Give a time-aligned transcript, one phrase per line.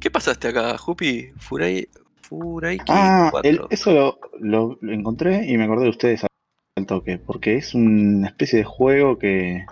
[0.00, 1.30] ¿Qué pasaste acá, Jupi?
[1.38, 1.88] Furai,
[2.22, 3.50] Furaiki Ah, 4.
[3.50, 6.24] el- eso lo, lo- lo encontré y me acordé de ustedes
[6.76, 9.64] al toque, porque es una especie de juego que,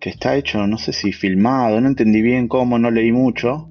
[0.00, 3.70] que está hecho, no sé si filmado, no entendí bien cómo, no leí mucho,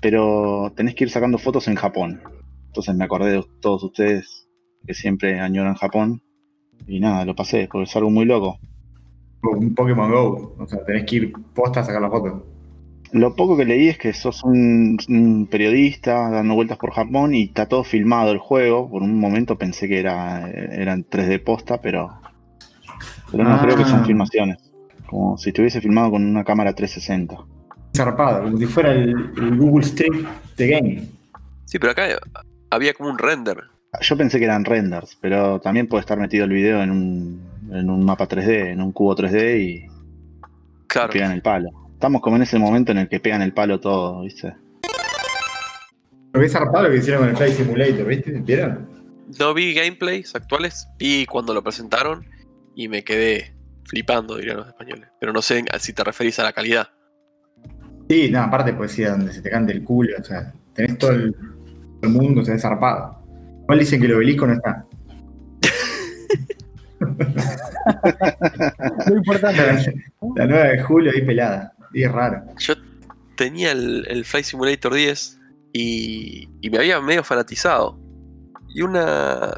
[0.00, 2.20] pero tenés que ir sacando fotos en Japón.
[2.68, 4.48] Entonces me acordé de todos ustedes
[4.86, 6.22] que siempre añoran Japón
[6.86, 8.58] y nada, lo pasé, porque es algo muy loco.
[9.42, 10.54] Un Pokémon Go.
[10.58, 12.44] O sea, tenés que ir posta a sacar la foto.
[13.12, 17.44] Lo poco que leí es que sos un, un periodista dando vueltas por Japón y
[17.44, 18.90] está todo filmado el juego.
[18.90, 22.10] Por un momento pensé que era eran 3D posta, pero,
[23.30, 23.60] pero no Ah.
[23.62, 24.65] creo que son filmaciones.
[25.08, 27.36] Como si estuviese filmado con una cámara 360.
[27.96, 30.24] Zarpado, como si fuera el, el Google Street
[30.56, 31.08] de Game.
[31.64, 32.06] Sí, pero acá
[32.70, 33.58] había como un render.
[34.02, 37.40] Yo pensé que eran renders, pero también puede estar metido el video en un,
[37.72, 39.86] en un mapa 3D, en un cubo 3D y
[40.88, 41.12] Claro.
[41.12, 41.70] pegan el palo.
[41.94, 44.54] Estamos como en ese momento en el que pegan el palo todo, ¿viste?
[46.32, 48.30] Lo que es zarpado lo que hicieron con el Flight Simulator, ¿viste?
[48.32, 48.88] ¿Vieron?
[49.40, 52.26] No vi gameplays actuales, vi cuando lo presentaron
[52.74, 53.54] y me quedé
[53.86, 55.08] flipando, dirían los españoles.
[55.20, 56.88] Pero no sé si te referís a la calidad.
[58.08, 60.96] Sí, no, aparte pues ir a donde se te cante el culo, o sea, tenés
[60.98, 63.20] todo el, todo el mundo, o sea, es zarpado.
[63.62, 64.86] Igual dicen que el obelisco no está.
[69.06, 69.90] Lo importante es
[70.36, 71.72] La 9 de julio ahí pelada.
[71.92, 72.44] Y es raro.
[72.58, 72.74] Yo
[73.36, 75.40] tenía el, el Flight Simulator 10
[75.72, 77.98] y, y me había medio fanatizado.
[78.74, 79.52] Y una.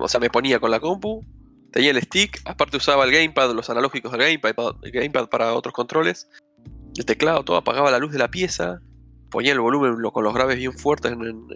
[0.00, 1.24] O sea, me ponía con la compu,
[1.72, 6.28] tenía el stick, aparte usaba el gamepad, los analógicos del gamepad, gamepad para otros controles,
[6.96, 8.80] el teclado, todo, apagaba la luz de la pieza,
[9.30, 11.46] ponía el volumen con los graves bien fuertes en,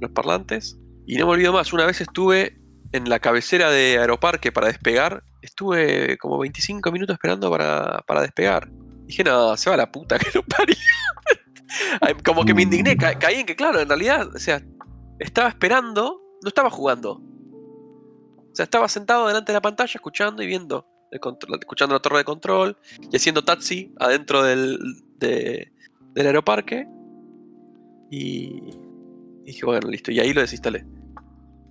[0.00, 0.78] los parlantes.
[1.06, 2.58] Y no me olvido más, una vez estuve
[2.92, 8.68] en la cabecera de Aeroparque para despegar, estuve como 25 minutos esperando para, para despegar.
[9.06, 10.26] Dije, no, se va la puta que
[12.24, 14.62] Como que me indigné, ca- caí en que, claro, en realidad, o sea,
[15.18, 17.20] estaba esperando, no estaba jugando.
[18.52, 22.00] O sea, estaba sentado delante de la pantalla escuchando y viendo, el control, escuchando la
[22.00, 22.76] torre de control
[23.10, 24.78] y haciendo taxi adentro del,
[25.16, 25.72] de-
[26.12, 26.86] del aeroparque.
[28.10, 28.70] Y
[29.44, 30.12] y dije, bueno, listo.
[30.12, 30.84] Y ahí lo desinstalé.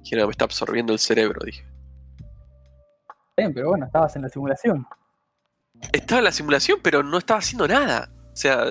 [0.03, 1.63] Dije, no, me está absorbiendo el cerebro, dije.
[3.37, 4.85] bien, pero bueno, estabas en la simulación.
[5.93, 8.11] estaba en la simulación, pero no estaba haciendo nada.
[8.33, 8.65] O sea,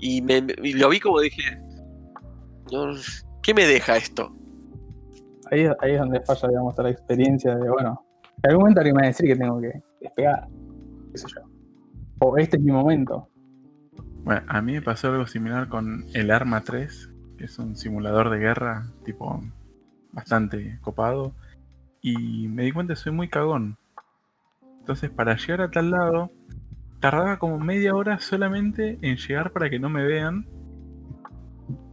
[0.00, 1.42] y, me, y lo vi como dije,
[3.42, 4.34] ¿qué me deja esto?
[5.50, 8.04] Ahí, ahí es donde falla, digamos, la experiencia de, bueno,
[8.42, 10.48] en algún momento alguien me va a decir que tengo que despegar,
[11.12, 11.42] qué sé yo.
[12.20, 13.28] O este es mi momento.
[14.24, 18.30] Bueno, a mí me pasó algo similar con el Arma 3, que es un simulador
[18.30, 19.40] de guerra, tipo,
[20.12, 21.32] bastante copado.
[22.00, 23.76] Y me di cuenta que soy muy cagón.
[24.80, 26.30] Entonces, para llegar a tal lado,
[27.00, 30.46] tardaba como media hora solamente en llegar para que no me vean.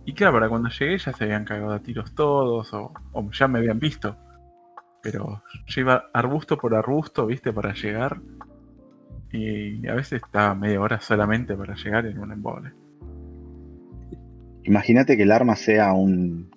[0.06, 3.48] Y claro, para cuando llegué ya se habían cagado a tiros todos, o, o ya
[3.48, 4.16] me habían visto.
[5.02, 8.20] Pero yo iba arbusto por arbusto, viste, para llegar.
[9.32, 12.72] Y a veces estaba media hora solamente para llegar en un embole.
[14.64, 16.52] Imagínate que el arma sea un,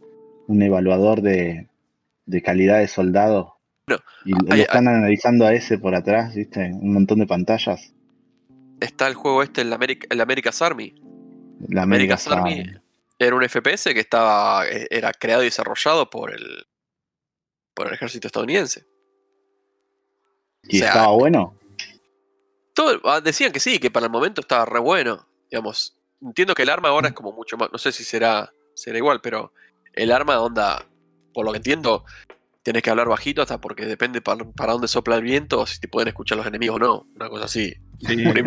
[0.46, 1.68] un evaluador de,
[2.26, 3.54] de calidad de soldado.
[3.86, 6.70] No, y lo hay- están analizando a ese por atrás, ¿viste?
[6.72, 7.94] Un montón de pantallas.
[8.80, 10.94] Está el juego este, el, Ameri- el America's Army.
[11.68, 12.80] La America's América Army
[13.18, 16.66] era un FPS que estaba e- era creado y desarrollado por el
[17.74, 18.86] por el ejército estadounidense.
[20.64, 21.54] Y o sea, estaba bueno.
[22.74, 25.26] Todo, ah, decían que sí, que para el momento estaba re bueno.
[25.50, 28.98] Digamos, entiendo que el arma ahora es como mucho más, no sé si será, será
[28.98, 29.52] igual, pero
[29.94, 30.84] el arma onda,
[31.32, 32.04] por lo que entiendo,
[32.62, 35.80] tienes que hablar bajito hasta porque depende para, para dónde sopla el viento, o si
[35.80, 37.06] te pueden escuchar los enemigos o no.
[37.16, 37.74] Una cosa así.
[38.00, 38.44] Sí, es, Por el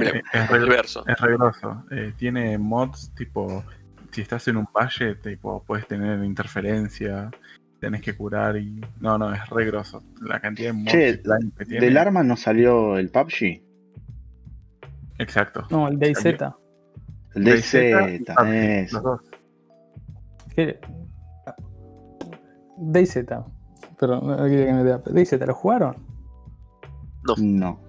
[0.67, 1.03] re, verso.
[1.07, 1.17] es.
[1.91, 3.65] Eh, tiene mods tipo,
[4.11, 7.31] si estás en un valle, tipo, puedes tener interferencia,
[7.79, 8.81] tenés que curar y...
[8.99, 10.03] No, no, es re grosso.
[10.21, 11.21] La cantidad de Che,
[11.57, 11.85] que tiene.
[11.85, 13.61] ¿Del arma no salió el PUBG?
[15.17, 15.67] Exacto.
[15.69, 16.25] No, el DayZ.
[17.35, 18.95] El DayZ eso.
[18.95, 19.21] Los dos.
[20.55, 20.79] ¿Qué?
[22.77, 23.25] DayZ.
[23.99, 25.01] Pero no quería que me diga.
[25.05, 25.95] DayZ, ¿lo jugaron?
[27.37, 27.79] No.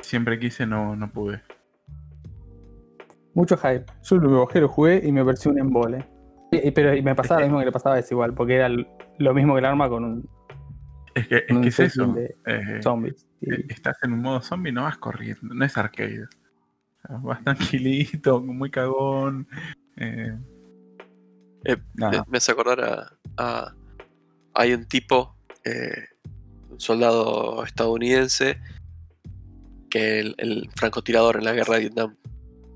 [0.00, 1.42] Siempre quise, no, no pude.
[3.38, 3.84] Mucho hype.
[4.02, 6.04] Yo lo bajé, lo jugué y me pareció un embole.
[6.50, 8.56] Y- y- pero y me pasaba lo mismo que le pasaba a ese igual, porque
[8.56, 10.28] era lo mismo que el arma con un
[11.14, 12.12] Es que es, Un que es setting eso.
[12.14, 13.26] de eh, zombies.
[13.40, 16.26] Y- eh, estás en un modo zombie, no vas corriendo, no es arcade.
[17.22, 19.46] Más tranquilito, muy cagón.
[19.96, 20.36] eh,
[21.64, 21.76] Eh.
[21.94, 23.74] Me, me hace acordar a, a-
[24.54, 26.06] Hay un tipo, eh,
[26.70, 28.58] un soldado estadounidense,
[29.90, 32.16] que el, el francotirador en la guerra de Vietnam.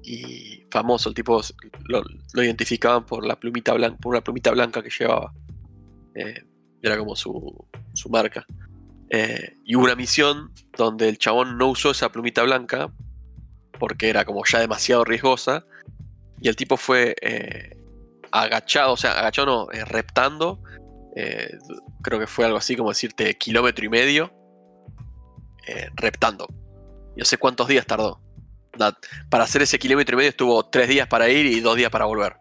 [0.02, 1.40] Y famoso, el tipo
[1.84, 2.02] lo,
[2.42, 5.32] identificaban por la plumita blanca, por una plumita blanca que llevaba.
[6.14, 6.44] Eh,
[6.82, 8.44] era como su, su marca.
[9.10, 12.92] Eh, y hubo una misión donde el chabón no usó esa plumita blanca
[13.78, 15.64] porque era como ya demasiado riesgosa.
[16.40, 17.76] Y el tipo fue eh,
[18.32, 20.60] agachado, o sea, agachado no, reptando.
[22.02, 24.32] creo que fue algo así como decirte kilómetro y medio.
[25.94, 26.48] reptando.
[27.16, 28.20] No sé cuántos días tardó.
[29.28, 32.04] Para hacer ese kilómetro y medio estuvo tres días para ir y dos días para
[32.06, 32.36] volver.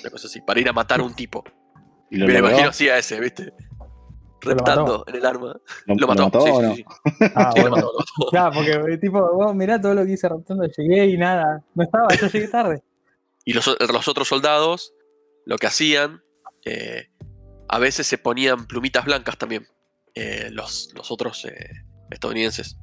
[0.00, 1.44] Una cosa así, para ir a matar a un tipo.
[2.10, 3.52] ¿Y lo Me lo imagino así a ese, ¿viste?
[4.40, 5.56] Reptando en el arma.
[5.86, 6.74] ¿Lo, Lo mató, lo mató sí, o no?
[6.74, 6.84] sí.
[7.34, 7.76] Ah, Sí, lo bueno.
[7.76, 8.30] mató, lo mató.
[8.30, 11.62] Claro, porque eh, tipo, vos mirá todo lo que hice raptando, llegué y nada.
[11.74, 12.82] No estaba, yo llegué tarde.
[13.46, 14.92] Y los, los otros soldados
[15.46, 16.22] lo que hacían,
[16.66, 17.08] eh,
[17.68, 19.66] a veces se ponían plumitas blancas también,
[20.14, 22.76] eh, los, los otros eh, estadounidenses.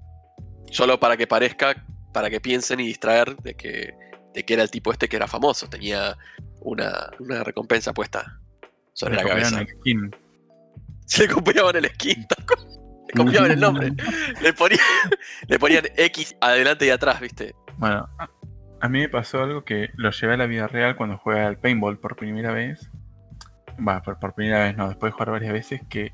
[0.71, 3.93] Solo para que parezca, para que piensen y distraer de que,
[4.33, 6.17] de que era el tipo este que era famoso, tenía
[6.61, 8.39] una, una recompensa puesta
[8.93, 9.61] sobre la le cabeza.
[9.61, 10.15] el skin.
[11.05, 12.25] Se le copiaban el skin,
[13.07, 13.91] le copiaban el nombre.
[14.41, 14.79] Le ponían,
[15.47, 17.55] le ponían X adelante y atrás, ¿viste?
[17.77, 18.29] Bueno, a,
[18.81, 21.57] a mí me pasó algo que lo llevé a la vida real cuando jugué al
[21.57, 22.89] paintball por primera vez.
[23.87, 26.13] Va, por, por primera vez no, después de jugar varias veces, que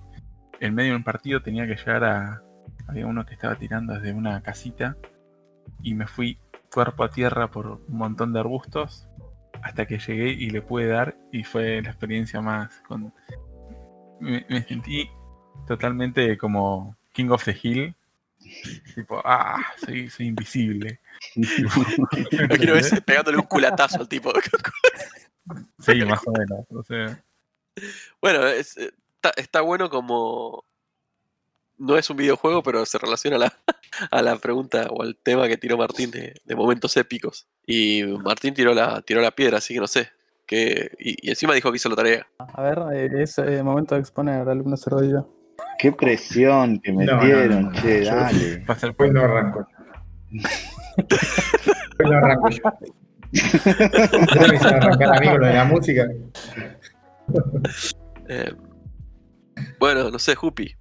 [0.59, 2.41] en medio de un partido tenía que llegar a...
[2.87, 4.95] Había uno que estaba tirando desde una casita
[5.81, 6.39] y me fui
[6.73, 9.07] cuerpo a tierra por un montón de arbustos
[9.63, 12.81] hasta que llegué y le pude dar y fue la experiencia más...
[12.87, 13.13] Con...
[14.19, 15.09] Me, me sentí
[15.67, 17.95] totalmente como King of the Hill.
[18.95, 20.99] Tipo, ah, soy, soy invisible.
[21.35, 24.31] Lo quiero ver pegándole un culatazo al tipo.
[25.79, 26.65] Sí, más o menos.
[26.69, 27.23] O sea,
[28.21, 30.63] Bueno, es- eh, está, está bueno como.
[31.79, 33.53] No es un videojuego, pero se relaciona a la,
[34.11, 37.47] a la pregunta o al tema que tiró Martín de, de momentos épicos.
[37.65, 40.09] Y Martín tiró la, tiró la piedra, así que no sé.
[40.45, 42.25] Que, y, y encima dijo que hizo la tarea.
[42.39, 45.27] A ver, eh, es eh, momento de exponer alumno cerdillo.
[45.77, 48.63] Qué presión que no, metieron, no, no, che, yo- dale.
[48.65, 49.67] va a ser Después no arranco.
[50.29, 52.61] Después no arranco yo.
[53.31, 56.07] Ya me hicieron arrancar a mí con lo de la música.
[58.29, 58.53] Eh,
[59.79, 60.75] bueno, no sé, Jupi.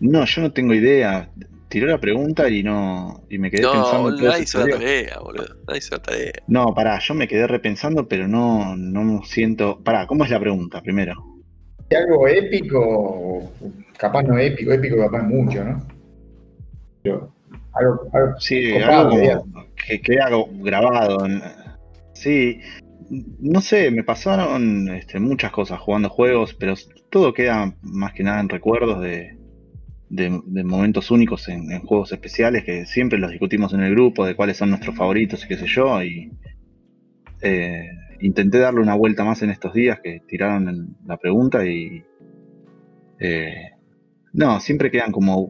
[0.00, 1.30] No, yo no tengo idea.
[1.68, 3.24] Tiró la pregunta y no.
[3.28, 4.08] Y me quedé No, pensando.
[4.10, 5.56] en todo nadie hizo la tarea, boludo.
[5.66, 6.32] Nadie hizo la tarea.
[6.46, 9.80] No, pará, yo me quedé repensando, pero no, no siento.
[9.82, 11.24] Pará, ¿cómo es la pregunta primero?
[11.96, 13.50] algo épico,
[13.96, 15.86] capaz no épico, épico capaz mucho, ¿no?
[17.02, 17.32] Pero
[17.72, 20.28] algo, algo Sí, algo como que queda
[20.60, 21.26] grabado.
[22.12, 22.60] Sí,
[23.40, 26.74] no sé, me pasaron este, muchas cosas jugando juegos, pero
[27.10, 29.37] todo queda más que nada en recuerdos de,
[30.10, 34.56] de- momentos únicos en, juegos especiales que siempre los discutimos en el grupo, de cuáles
[34.56, 36.02] son nuestros favoritos y qué sé yo.
[36.02, 36.32] Y
[37.42, 37.88] eh,
[38.20, 42.04] intenté darle una vuelta más en estos días que tiraron en la pregunta y.
[43.20, 43.70] eh,
[44.32, 45.48] no, siempre quedan como,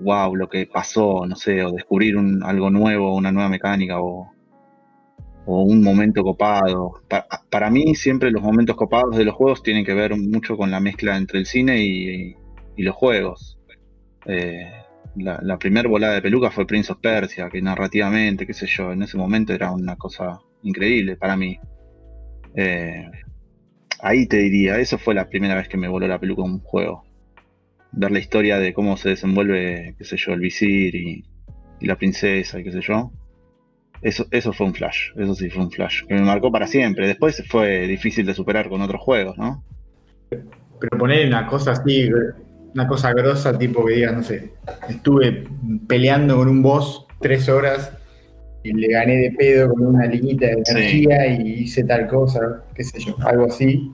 [0.00, 4.30] wow, lo que pasó, no sé, o descubrir un- algo nuevo, una nueva mecánica o,
[5.46, 6.92] un momento copado.
[7.08, 10.70] Pa- para mí siempre los momentos copados de los juegos tienen que ver mucho con
[10.70, 12.36] la mezcla entre el cine y
[12.76, 13.51] los juegos.
[14.26, 14.70] Eh,
[15.16, 19.02] la, primera volada de peluca fue Prince of Persia, que narrativamente, qué sé yo, en
[19.02, 21.58] ese momento era una cosa increíble para mí.
[22.54, 23.10] Eh,
[24.00, 26.60] ahí te diría, eso fue la primera vez que me voló la peluca en un
[26.60, 27.04] juego
[27.92, 31.24] ver la historia de cómo se desenvuelve, qué sé yo, el visir y,
[31.80, 33.12] y la princesa y qué sé yo.
[34.00, 37.06] Eso, eso fue un flash, eso sí fue un flash, que me marcó para siempre.
[37.06, 39.62] Después fue difícil de superar con otros juegos, ¿no?
[40.30, 42.10] Pero poner una cosa así,
[42.74, 44.52] una cosa grosa, tipo que digas, no sé,
[44.88, 45.44] estuve
[45.88, 47.92] peleando con un boss tres horas
[48.64, 50.72] y le gané de pedo con una liñita de Sí.
[50.72, 53.90] energía y hice tal cosa, qué sé yo, algo así.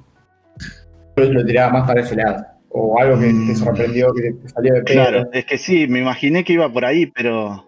[1.17, 2.45] Yo lo tiraba más para ese lado.
[2.71, 3.55] O algo que te Mm.
[3.57, 4.95] sorprendió, que te salió de pedo.
[4.95, 7.65] Claro, es que sí, me imaginé que iba por ahí, pero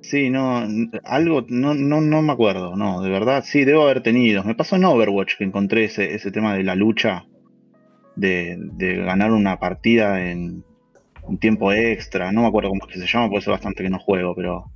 [0.00, 0.62] sí, no,
[1.04, 4.44] algo, no, no, no me acuerdo, no, de verdad, sí, debo haber tenido.
[4.44, 7.26] Me pasó en Overwatch que encontré ese, ese tema de la lucha,
[8.18, 10.64] de, de ganar una partida en
[11.22, 13.90] un tiempo extra, no me acuerdo cómo es que se llama, porque hace bastante que
[13.90, 14.70] no juego, pero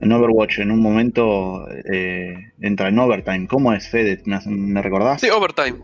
[0.00, 3.46] en Overwatch en un momento eh, entra en overtime.
[3.48, 4.22] ¿Cómo es, Fede?
[4.24, 5.20] ¿Me, me recordás?
[5.20, 5.78] Sí, overtime.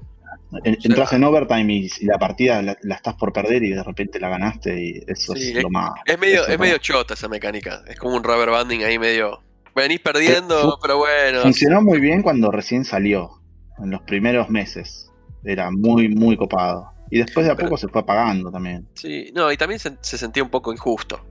[0.64, 3.82] En- Entras en overtime y, y la partida la, la estás por perder y de
[3.82, 5.90] repente la ganaste y eso Sí, es es- lo más.
[6.06, 7.82] Es medio, eso es medio chota esa mecánica.
[7.88, 9.40] Es como un rubber banding ahí medio.
[9.74, 11.42] venís perdiendo, Fu- pero bueno.
[11.42, 13.32] Funcionó muy bien cuando recién salió,
[13.78, 15.05] en los primeros meses.
[15.46, 16.92] Era muy, muy copado.
[17.10, 18.86] Y después de a Pero- poco se fue apagando también.
[18.94, 21.24] Sí, no, y también se, se sentía un poco injusto.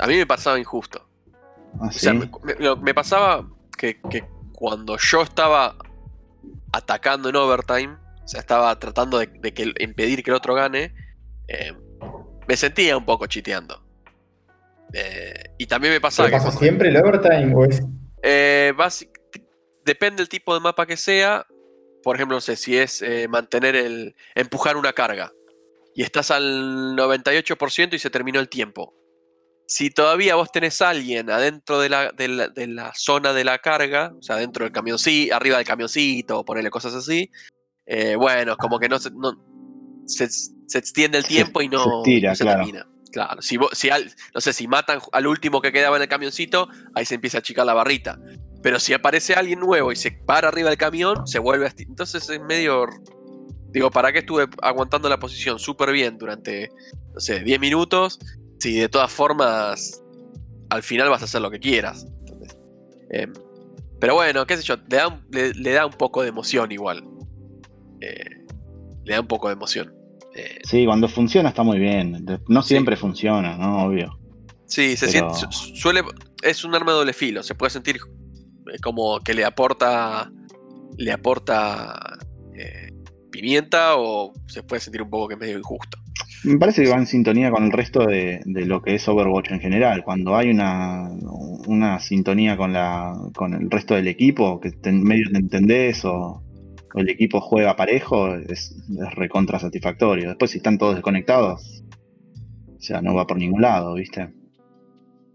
[0.00, 1.08] A mí me pasaba injusto.
[1.80, 3.48] ¿Ah, O sea, me, me- lo- me pasaba
[3.78, 5.76] que, que cuando yo estaba
[6.72, 10.54] atacando en overtime, o sea, estaba tratando de, de que el- impedir que el otro
[10.54, 10.94] gane,
[11.48, 11.72] eh,
[12.46, 13.82] me sentía un poco chiteando.
[14.92, 17.82] Eh, y también me pasaba ¿Te que pasa cuando- siempre el overtime o es
[18.22, 19.08] Eh, basi-
[19.84, 21.46] depende del tipo de mapa que sea.
[22.06, 24.14] Por ejemplo, no sé si es eh, mantener el.
[24.36, 25.32] empujar una carga.
[25.92, 28.94] Y estás al 98% y se terminó el tiempo.
[29.66, 33.42] Si todavía vos tenés a alguien adentro de la, de la- de la zona de
[33.42, 37.28] la carga, o sea, dentro del camioncito, arriba del camioncito, ponerle cosas así,
[37.86, 39.34] eh, bueno, como que no se, no-
[40.06, 42.58] se, se extiende el Se- tiempo y no se estira, no se claro.
[42.60, 42.86] termina.
[43.10, 46.08] Claro, si, vos- si al- no sé, si matan al último que quedaba en el
[46.08, 48.16] camioncito, ahí se empieza a achicar la barrita.
[48.66, 52.28] Pero si aparece alguien nuevo y se para arriba del camión, se vuelve a Entonces
[52.28, 52.86] es medio.
[53.70, 56.70] Digo, ¿para qué estuve aguantando la posición súper bien durante,
[57.14, 58.18] no sé, 10 minutos?
[58.58, 60.02] Si de todas formas,
[60.68, 62.08] al final vas a hacer lo que quieras.
[63.10, 63.32] Em,
[64.00, 66.72] pero bueno, qué sé yo, le da un, le- le da un poco de emoción
[66.72, 67.04] igual.
[68.00, 68.46] Eh,
[69.04, 69.94] le da un poco de emoción.
[70.34, 72.26] Eh, Sí, cuando funciona está muy bien.
[72.48, 73.84] No siempre funciona, ¿no?
[73.84, 74.18] Obvio.
[74.64, 76.02] Sí, se Pero- siente, su- suele,
[76.42, 77.98] es un arma de doble filo, se puede sentir
[78.82, 80.30] como que le aporta,
[80.96, 82.18] le aporta
[82.54, 82.90] eh,
[83.30, 85.98] pimienta o se puede sentir un poco que es medio injusto.
[86.44, 89.50] Me parece que va en sintonía con el resto de, de lo que es Overwatch
[89.50, 90.04] en general.
[90.04, 91.08] Cuando hay una,
[91.66, 96.42] una sintonía con la con el resto del equipo, que te, medio te entendés o,
[96.94, 100.28] o el equipo juega parejo, es, es recontra satisfactorio.
[100.28, 101.82] Después si están todos desconectados,
[102.76, 104.32] o sea, no va por ningún lado, ¿viste?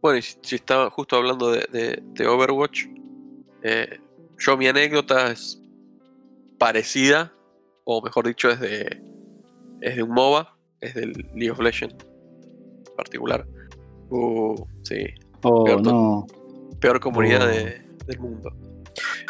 [0.01, 2.85] Bueno, y si, si estaba justo hablando de, de- de Overwatch,
[3.63, 3.99] eh,
[4.37, 5.61] yo mi anécdota es
[6.57, 7.33] parecida,
[7.83, 9.01] o mejor dicho, es de,
[9.81, 11.95] es de un MOBA, es del League of Legends
[12.89, 13.45] en particular.
[14.09, 15.05] Uh, sí,
[15.43, 16.27] Oh, Peor to- no.
[16.79, 17.47] peor comunidad Oh.
[17.47, 18.51] de- del mundo.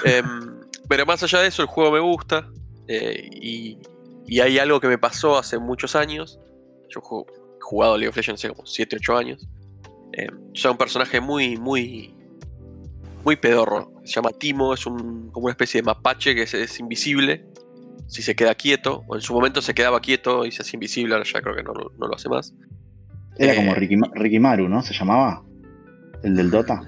[0.04, 0.60] Em,
[0.90, 2.50] pero más allá de eso, el juego me gusta.
[2.88, 3.78] eh, y,
[4.28, 6.38] y hay algo que me pasó hace muchos años.
[6.90, 9.48] Yo he jugado League of Legends hace como 7, 8 años.
[10.12, 12.14] Em, yo soy un personaje muy, muy.
[13.24, 13.91] Muy pedorro.
[14.04, 17.46] Se llama Timo, es un, como una especie de mapache que es, es invisible.
[18.08, 21.14] Si se queda quieto, o en su momento se quedaba quieto y se hace invisible,
[21.14, 22.54] ahora ya creo que no, lo- no lo hace más.
[23.38, 24.82] Era Eh, como Ricky, Ma- Rikimaru, ¿no?
[24.82, 25.44] ¿Se llamaba?
[26.24, 26.82] ¿El del Dota?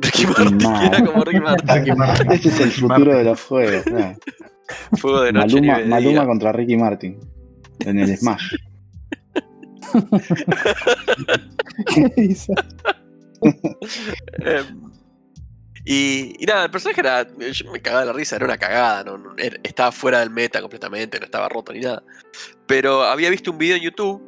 [0.00, 0.86] Ricky Martin, Mal.
[0.86, 1.68] era como Ricky Martin.
[2.28, 2.34] Ricky?
[2.34, 3.84] Este es el futuro de los juegos.
[4.98, 5.54] Fuego de noche.
[5.56, 7.18] Maluma, de Maluma contra Ricky Martin.
[7.80, 8.54] En el Smash.
[11.94, 12.52] ¿Qué dice?
[13.42, 14.89] Em,
[15.84, 17.26] y, nada, el personaje era.
[17.52, 21.18] Yo me cagaba de la risa, era una cagada, no, estaba fuera del meta completamente,
[21.18, 22.02] no estaba roto ni nada.
[22.66, 24.22] Pero había visto un video en YouTube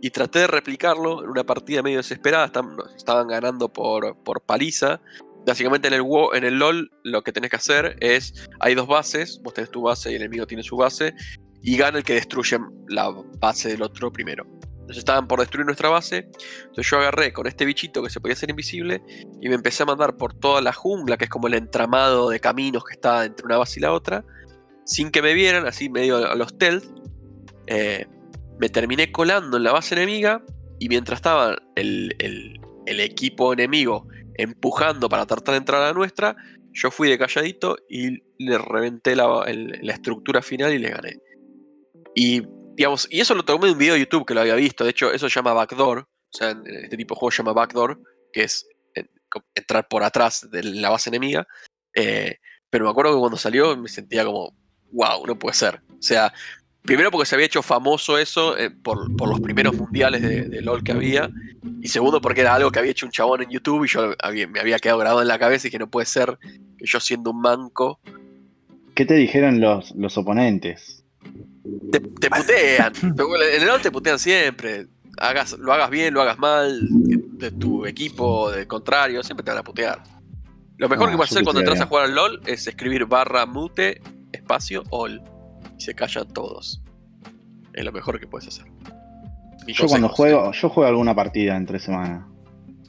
[0.00, 2.50] y traté de replicarlo en una partida medio desesperada.
[2.96, 5.00] Estaban, ganando por, por paliza.
[5.46, 6.02] Básicamente en el,
[6.34, 8.48] en el LOL lo que tenés que hacer es.
[8.58, 11.14] Hay dos bases, vos tenés tu base y el enemigo tiene su base.
[11.62, 12.58] Y gana el que destruye
[12.88, 13.10] la
[13.40, 14.44] base del otro primero.
[14.86, 16.28] Entonces estaban por destruir nuestra base.
[16.60, 19.02] Entonces yo agarré con este bichito que se podía hacer invisible
[19.40, 22.38] y me empecé a mandar por toda la jungla, que es como el entramado de
[22.38, 24.24] caminos que está entre una base y la otra,
[24.84, 26.84] sin que me vieran, así medio a los stealth.
[27.66, 28.06] eh,
[28.60, 30.40] me terminé colando en la base enemiga
[30.78, 32.60] y mientras estaba el, el-
[33.00, 36.36] equipo enemigo empujando para tratar de entrar a la nuestra,
[36.72, 41.18] yo fui de calladito y le reventé la, la estructura final y le gané.
[42.14, 42.42] Y,
[42.76, 44.90] digamos, y eso lo tomé de un video de YouTube que lo había visto, de
[44.90, 47.98] hecho eso se llama Backdoor, o sea, este tipo de juego se llama Backdoor,
[48.32, 48.66] que es
[49.54, 51.46] entrar por atrás de la base enemiga.
[51.94, 52.36] eh,
[52.68, 54.54] pero me acuerdo que cuando salió me sentía como,
[54.92, 55.80] wow, no puede ser.
[55.88, 56.32] O sea,
[56.82, 60.82] primero porque se había hecho famoso eso eh, por, por los primeros mundiales de, LOL
[60.82, 61.30] que había.
[61.80, 64.14] Y segundo porque era algo que había hecho un chabón en YouTube y yo
[64.48, 66.38] me había quedado grabado en la cabeza y que no puede ser
[66.76, 68.00] que yo siendo un manco
[68.96, 71.04] ¿Qué te dijeron los, los oponentes?
[71.92, 72.92] Te, te putean.
[73.02, 74.86] en el LOL te putean siempre.
[75.18, 79.60] Hagas, lo hagas bien, lo hagas mal, de tu equipo, del contrario, siempre te van
[79.60, 80.02] a putear.
[80.76, 83.46] Lo mejor Ah, que puedes hacer cuando entras a jugar al LOL es escribir barra
[83.46, 85.22] mute, espacio, all.
[85.78, 86.82] Y se callan todos.
[87.72, 88.66] Es lo mejor que puedes hacer.
[89.66, 92.26] Mi Yo cuando juego, yo juego alguna partida en tres semanas.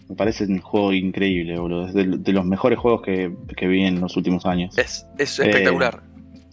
[0.09, 1.87] Me parece un juego increíble, boludo.
[1.87, 4.77] Es de, de los mejores juegos que, que vi en los últimos años.
[4.77, 6.03] Es, es Eh, espectacular.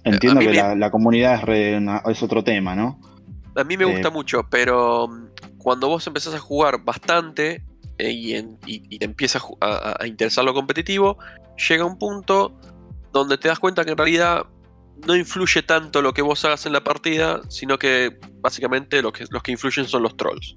[0.05, 3.01] Entiendo que me- la, la comunidad es, re- una- es otro tema, ¿no?
[3.57, 7.65] A mí me gusta eh, mucho, pero mm, cuando vos empezás a jugar bastante,
[7.99, 11.17] eh, y, en- y- y te empieza a a, interesar lo competitivo,
[11.69, 12.59] llega un punto
[13.13, 14.47] donde te das cuenta que en realidad
[15.07, 19.25] no influye tanto lo que vos hagas en la partida, sino que básicamente lo que,
[19.31, 20.57] los que influyen son los trolls.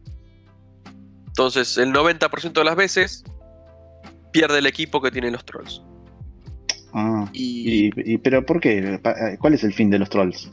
[1.28, 3.24] Entonces, el 90% de las veces
[4.32, 5.82] pierde el equipo que tiene los trolls.
[6.94, 9.00] Ah, Y, y, y- pero ¿por qué?
[9.04, 10.50] Eh, ¿Cuál es el fin de los trolls?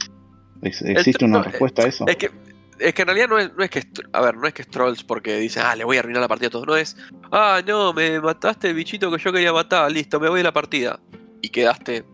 [0.62, 2.06] ¿Ex- ¿Existe una no, respuesta a eso?
[2.06, 2.30] Es que,
[2.78, 4.62] es que en realidad no es, no es que es a ver, no es que
[4.62, 6.66] es trolls porque dicen, ah, le voy a arruinar la partida a todos.
[6.66, 6.96] No es,
[7.30, 10.52] ah, no, me mataste el bichito que yo quería matar, listo, me voy de la
[10.52, 10.98] partida.
[11.42, 12.04] Y quedaste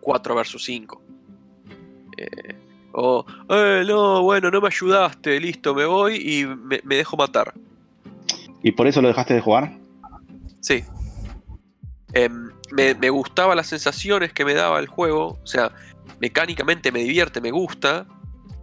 [0.00, 1.02] 4 versus 5.
[2.92, 7.54] o, eh, no, bueno, no me ayudaste, listo, me voy y me, me dejo matar.
[8.62, 9.78] ¿Y por eso lo dejaste de jugar?
[10.60, 10.82] Sí.
[12.12, 15.38] Em, me, gustaba las sensaciones que me daba el juego.
[15.42, 15.72] O sea,
[16.20, 18.06] mecánicamente me divierte, me gusta.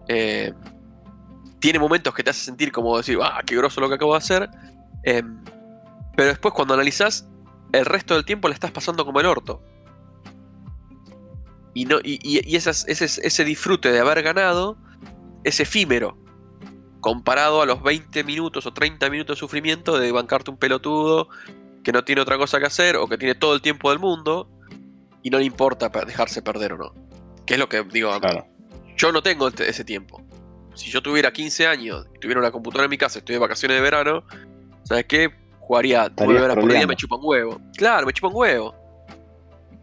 [0.07, 0.53] Eh,
[1.59, 4.17] tiene momentos que te hace sentir como decir, ah, qué groso lo que acabo de
[4.17, 4.49] hacer.
[5.03, 5.43] Em,
[6.15, 7.27] pero después cuando analizás,
[7.71, 9.61] el resto del tiempo la estás pasando como el orto.
[11.73, 14.77] Y, no, y, ese disfrute de haber ganado
[15.43, 16.17] es efímero.
[17.01, 21.29] Comparado a los 20 minutos o 30 minutos de sufrimiento de bancarte un pelotudo
[21.83, 24.49] que no tiene otra cosa que hacer o que tiene todo el tiempo del mundo
[25.23, 26.93] y no le importa dejarse perder o no.
[27.45, 28.45] Que es lo que digo, Claro.
[28.97, 30.21] yo no tengo este- ese tiempo.
[30.75, 33.39] Si yo tuviera 15 años y tuviera una computadora en mi casa y estoy de
[33.39, 34.23] vacaciones de verano,
[34.83, 35.31] ¿sabes qué?
[35.59, 37.61] Jugaría 9 Estarías horas por día, me chupa un huevo.
[37.75, 38.75] Claro, me chupa un huevo.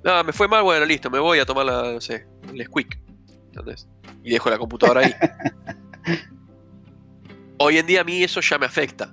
[0.04, 2.98] Ah, me fue mal, bueno, listo, me voy a tomar la, no sé, el squeak.
[3.46, 3.88] ¿Entendés?
[4.22, 5.14] Y dejo la computadora ahí.
[7.58, 9.12] Hoy en día a mí eso ya me afecta.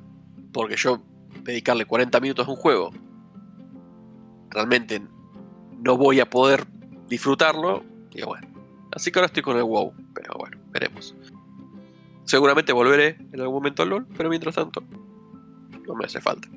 [0.52, 1.02] Porque yo
[1.44, 2.92] dedicarle 40 minutos a un juego,
[4.50, 5.02] realmente
[5.80, 6.66] no voy a poder
[7.08, 7.84] disfrutarlo.
[8.12, 8.48] Y bueno,
[8.92, 11.16] así que ahora estoy con el WoW, pero bueno, veremos.
[12.24, 14.84] Seguramente volveré en algún momento al LOL, pero mientras tanto,
[15.88, 16.48] no me hace falta.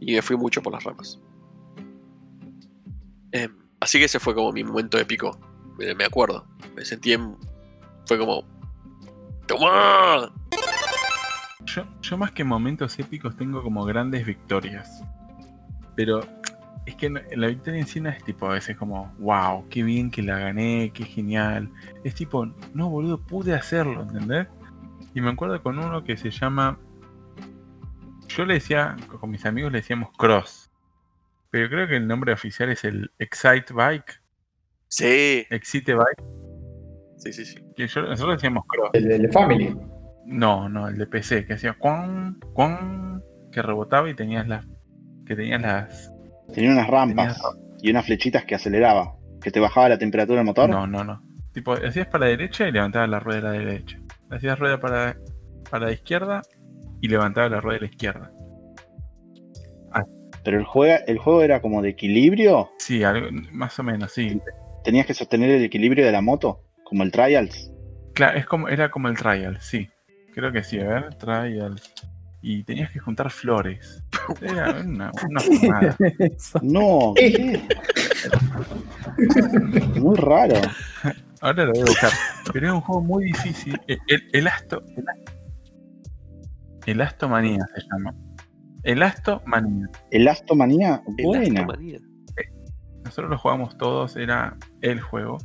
[0.00, 1.18] Y me fui mucho por las ramas.
[3.32, 5.38] Em, así que ese fue como mi momento épico.
[5.78, 6.46] Me, me acuerdo.
[6.76, 7.36] Me sentí en.
[8.06, 8.44] Fue como.
[9.46, 10.32] ¡Toma!
[11.74, 15.02] Yo, yo más que momentos épicos tengo como grandes victorias.
[15.94, 16.20] Pero
[16.86, 20.10] es que la victoria en sí no es tipo a veces como, wow, qué bien
[20.10, 21.70] que la gané, qué genial.
[22.04, 24.46] Es tipo, no boludo, pude hacerlo, ¿entendés?
[25.14, 26.78] Y me acuerdo con uno que se llama...
[28.28, 30.70] Yo le decía, con mis amigos le decíamos Cross.
[31.50, 34.22] Pero creo que el nombre oficial es el Excite Bike.
[34.88, 36.24] Sí, Excite Bike.
[37.18, 37.58] sí, sí, sí.
[37.76, 38.90] Que yo, nosotros decíamos Cross.
[38.94, 39.76] El de Family.
[40.28, 44.66] No, no, el de PC, que hacía cuan, cuan, que rebotaba y tenías las.
[45.26, 46.12] que tenías las.
[46.54, 47.40] Tenía unas rampas
[47.80, 49.16] y unas flechitas que aceleraba.
[49.40, 50.68] Que te bajaba la temperatura del motor.
[50.68, 51.22] No, no, no.
[51.52, 53.98] Tipo, hacías para la derecha y levantabas la rueda de la derecha.
[54.30, 55.16] Hacías rueda para,
[55.70, 56.42] para la izquierda
[57.00, 58.32] y levantaba la rueda de la izquierda.
[60.44, 62.70] Pero el, juega, el juego era como de equilibrio.
[62.78, 64.40] Sí, algo, más o menos, sí.
[64.84, 66.62] Tenías que sostener el equilibrio de la moto.
[66.84, 67.70] Como el Trials.
[68.14, 69.88] Claro, es como, era como el trial, sí.
[70.38, 71.92] Creo que sí, a ver, trials.
[72.42, 74.04] Y tenías que juntar flores.
[74.40, 75.96] Era una, una fumada.
[76.62, 77.60] No, ¿qué?
[79.98, 80.54] Muy raro.
[81.40, 82.12] Ahora lo voy a buscar.
[82.52, 83.80] Pero es un juego muy difícil.
[83.88, 84.80] El, el, el Asto.
[84.96, 85.04] El,
[86.86, 88.14] el Astomanía se llama.
[88.84, 89.88] El Astomanía.
[90.12, 91.66] El Astomanía, El buena.
[93.04, 95.38] Nosotros lo jugamos todos, era el juego.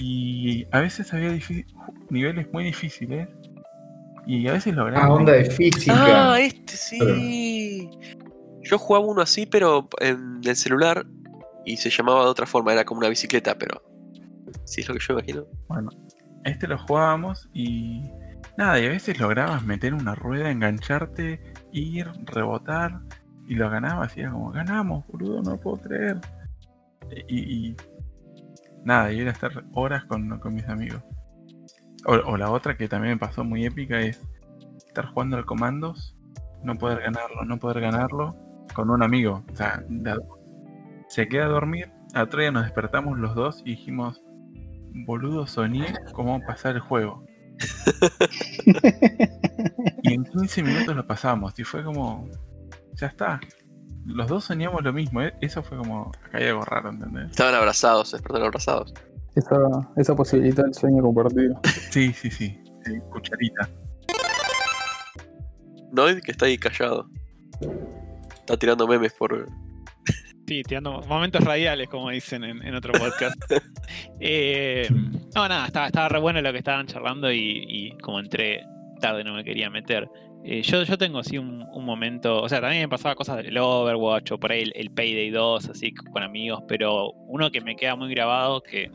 [0.00, 1.38] Y a veces había
[2.10, 3.28] niveles muy difíciles.
[4.26, 5.06] Y a veces lograban.
[5.10, 6.32] Ah, onda de física.
[6.32, 7.90] Ah, este sí.
[8.62, 11.06] Yo jugaba uno así, pero en el celular.
[11.66, 13.82] Y se llamaba de otra forma, era como una bicicleta, pero.
[14.64, 15.44] Sí, es lo que yo imagino.
[15.68, 15.90] Bueno,
[16.44, 18.02] este lo jugábamos y.
[18.56, 21.40] Nada, y a veces lograbas meter una rueda, engancharte,
[21.72, 23.00] ir, rebotar.
[23.46, 26.18] Y lo ganabas y era como, ganamos, boludo, no puedo creer.
[27.28, 27.68] Y.
[27.70, 27.76] y-
[28.84, 31.02] nada, y era estar horas con, con mis amigos.
[32.06, 34.20] O, la otra que también me pasó muy épica es
[34.86, 36.16] estar jugando al comandos,
[36.62, 38.36] no poder ganarlo, no poder ganarlo
[38.74, 39.44] con un amigo.
[39.50, 39.82] O sea,
[41.08, 44.22] se queda a dormir, a día nos despertamos los dos y dijimos,
[44.94, 47.24] boludo, soñé cómo pasar el juego.
[50.02, 52.28] y en 15 minutos lo pasamos y fue como,
[52.94, 53.40] ya está.
[54.06, 55.32] Los dos soñamos lo mismo, ¿eh?
[55.40, 57.30] eso fue como, acá hay algo raro, ¿entendés?
[57.30, 58.92] Estaban abrazados, abrazados.
[59.36, 61.60] Eso, eso posibilita el sueño compartido.
[61.90, 63.68] Sí, sí, sí, sí, cucharita.
[65.92, 67.08] Noid, que está ahí callado.
[68.40, 69.48] Está tirando memes por.
[70.46, 73.36] Sí, tirando momentos radiales, como dicen en, en otro podcast.
[74.20, 74.88] Eh,
[75.34, 78.64] no, nada, estaba, estaba re bueno lo que estaban charlando y, y como entré
[79.00, 80.08] tarde no me quería meter.
[80.44, 83.58] Eh, yo, yo tengo así un, un momento, o sea, también me pasaba cosas del
[83.58, 87.76] Overwatch o por ahí el, el Payday 2, así con amigos, pero uno que me
[87.76, 88.90] queda muy grabado, que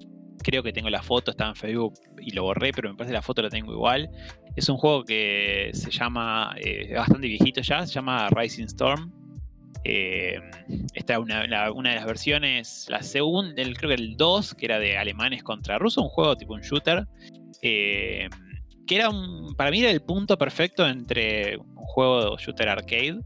[0.49, 3.17] creo que tengo la foto, está en Facebook y lo borré, pero me parece que
[3.17, 4.09] la foto la tengo igual.
[4.55, 9.13] Es un juego que se llama, eh, bastante viejito ya, se llama Rising Storm.
[9.83, 10.39] Eh,
[10.95, 14.79] esta es una, una de las versiones, la segunda, creo que el 2, que era
[14.79, 17.05] de alemanes contra rusos, un juego tipo un shooter.
[17.61, 18.27] eh,
[18.87, 19.11] que era
[19.55, 23.19] para mí era el punto perfecto entre un juego de shooter arcade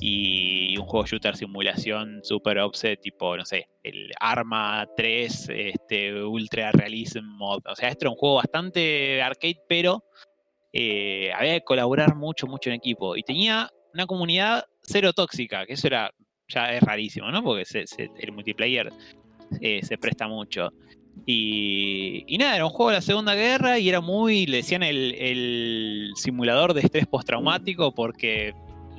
[0.00, 6.72] y un juego shooter simulación super offset tipo, no sé, el Arma 3, este, Ultra
[6.72, 7.60] Realism Mod.
[7.66, 10.02] O sea, este era un juego bastante arcade, pero
[10.72, 13.14] eh, había que colaborar mucho, mucho en equipo.
[13.14, 16.10] Y tenía una comunidad cero tóxica, que eso era
[16.48, 17.42] ya es rarísimo, ¿no?
[17.42, 17.64] Porque
[18.18, 18.90] el multiplayer
[19.60, 20.72] eh, se presta mucho.
[21.26, 24.82] Y, y nada, era un juego de la Segunda Guerra y era muy, le decían
[24.82, 28.54] el, el simulador de estrés postraumático porque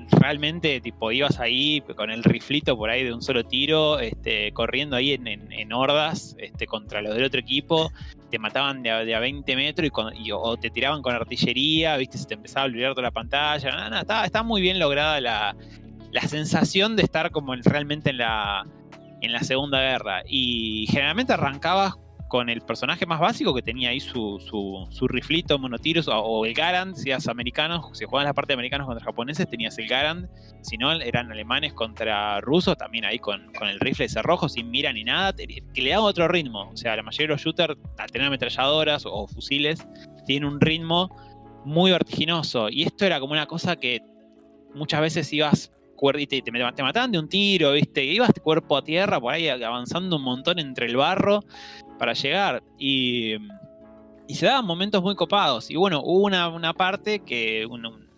[0.10, 4.96] realmente tipo ibas ahí con el riflito por ahí de un solo tiro, este, corriendo
[4.96, 7.92] ahí en, en- en hordas este, contra los del otro equipo,
[8.30, 11.14] te mataban de a, de a 20 metros y, con- y- o te tiraban con
[11.16, 15.20] artillería, viste, se te empezaba a olvidar toda la pantalla, estaba, estaba muy bien lograda
[15.22, 15.56] la,
[16.12, 18.66] la sensación de estar como en- realmente en la,
[19.22, 20.24] en la Segunda Guerra.
[20.28, 21.96] Y generalmente arrancabas
[22.32, 26.46] con el personaje más básico que tenía ahí su, su, su riflito monotiros o, o
[26.46, 29.90] el Garand, si eras americanos, si jugabas la parte de americanos contra japoneses, tenías el
[29.90, 30.30] Garand,
[30.62, 34.72] si no eran alemanes contra rusos, también ahí con, con el rifle ese rojo, sin
[34.72, 36.70] mira ni nada, que le da otro ritmo.
[36.72, 39.86] O sea, la mayoría de los shooters, al tener ametralladoras o fusiles,
[40.26, 41.14] tienen un ritmo
[41.66, 42.70] muy vertiginoso.
[42.70, 44.00] Y esto era como una cosa que
[44.74, 45.74] muchas veces ibas
[46.20, 48.04] y te, te, te mataban de un tiro, ¿viste?
[48.04, 51.42] Ibas cuerpo a tierra por ahí avanzando un montón entre el barro
[52.00, 52.64] para llegar.
[52.80, 53.36] Y,
[54.28, 55.70] y se daban momentos muy copados.
[55.70, 57.66] Y bueno, hubo una, una parte que.
[57.66, 58.10] un-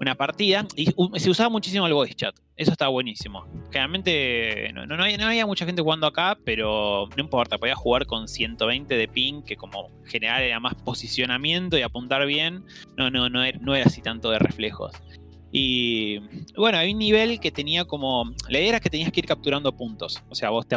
[0.00, 0.66] una partida.
[0.76, 0.86] Y
[1.18, 2.34] se usaba muchísimo el voice chat.
[2.56, 3.46] Eso estaba buenísimo.
[3.70, 7.74] Generalmente no, no, no había, no había mucha gente jugando acá, pero no importa, podía
[7.76, 12.64] jugar con 120 de ping, que como general era más posicionamiento y apuntar bien.
[12.96, 14.92] No, no, no no era así tanto de reflejos.
[15.56, 16.18] Y
[16.56, 18.34] bueno, hay un nivel que tenía como.
[18.48, 20.20] La idea era que tenías que ir capturando puntos.
[20.28, 20.76] O sea, vos te,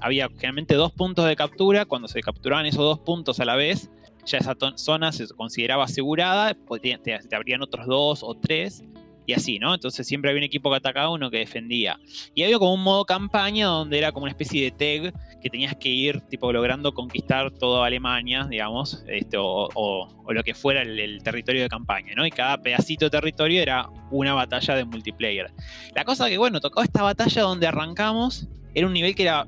[0.00, 1.84] había generalmente dos puntos de captura.
[1.86, 3.90] Cuando se capturaban esos dos puntos a la vez,
[4.24, 6.54] ya esa zona se consideraba asegurada.
[6.54, 8.84] podía- Te, te abrían otros dos o tres.
[9.26, 9.74] Y así, ¿no?
[9.74, 11.98] Entonces siempre había un equipo que atacaba, uno que defendía.
[12.32, 15.76] Y había como un modo campaña donde era como una especie de tag que tenías
[15.76, 21.22] que ir, tipo, logrando conquistar toda Alemania, digamos, este, o, lo que fuera el, el
[21.22, 22.24] territorio de campaña, ¿no?
[22.24, 25.52] Y cada pedacito de territorio era una batalla de multiplayer.
[25.94, 29.46] La cosa que, bueno, tocó esta batalla donde arrancamos, era un nivel que era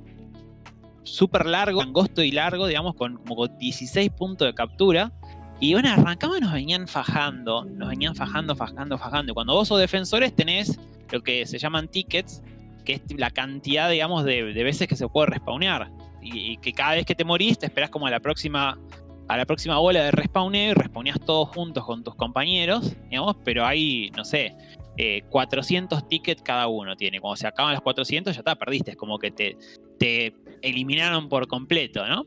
[1.04, 5.12] súper largo, angosto y largo, digamos, con como con 16 puntos de captura.
[5.60, 9.32] Y bueno, arrancamos y nos venían fajando, nos venían fajando, fajando, fajando.
[9.32, 10.78] Y cuando vos sos defensores tenés
[11.10, 12.42] lo que se llaman tickets,
[12.84, 15.90] que es la cantidad, digamos, de, de veces que se puede respawnear.
[16.22, 18.78] Y, que cada vez que te morís te esperás como a la próxima
[19.28, 23.64] a la próxima bola de respawneo y respawneás todos juntos con tus compañeros, digamos, pero
[23.64, 24.54] hay, no sé,
[24.98, 27.20] eh, 400 tickets cada uno tiene.
[27.20, 29.56] Cuando se acaban los 400 ya está, perdiste, es como que te,
[29.98, 32.26] te eliminaron por completo, ¿no?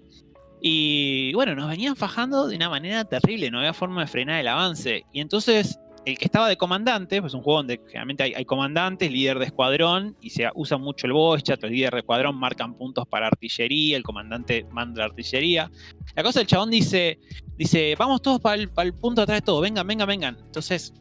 [0.60, 4.48] Y bueno, nos venían fajando de una manera terrible, no había forma de frenar el
[4.48, 5.06] avance.
[5.14, 9.12] Y entonces el que estaba de comandante, pues es un juego donde generalmente hay, comandantes,
[9.12, 13.06] líder de escuadrón, y se usa mucho el voice chat, los de escuadrón marcan puntos
[13.10, 15.70] para artillería, el comandante manda la artillería.
[16.16, 17.20] La cosa, el chabón dice,
[17.58, 20.38] dice, vamos todos para el, para el punto atrás de todo, vengan, vengan, vengan.
[20.46, 20.94] Entonces,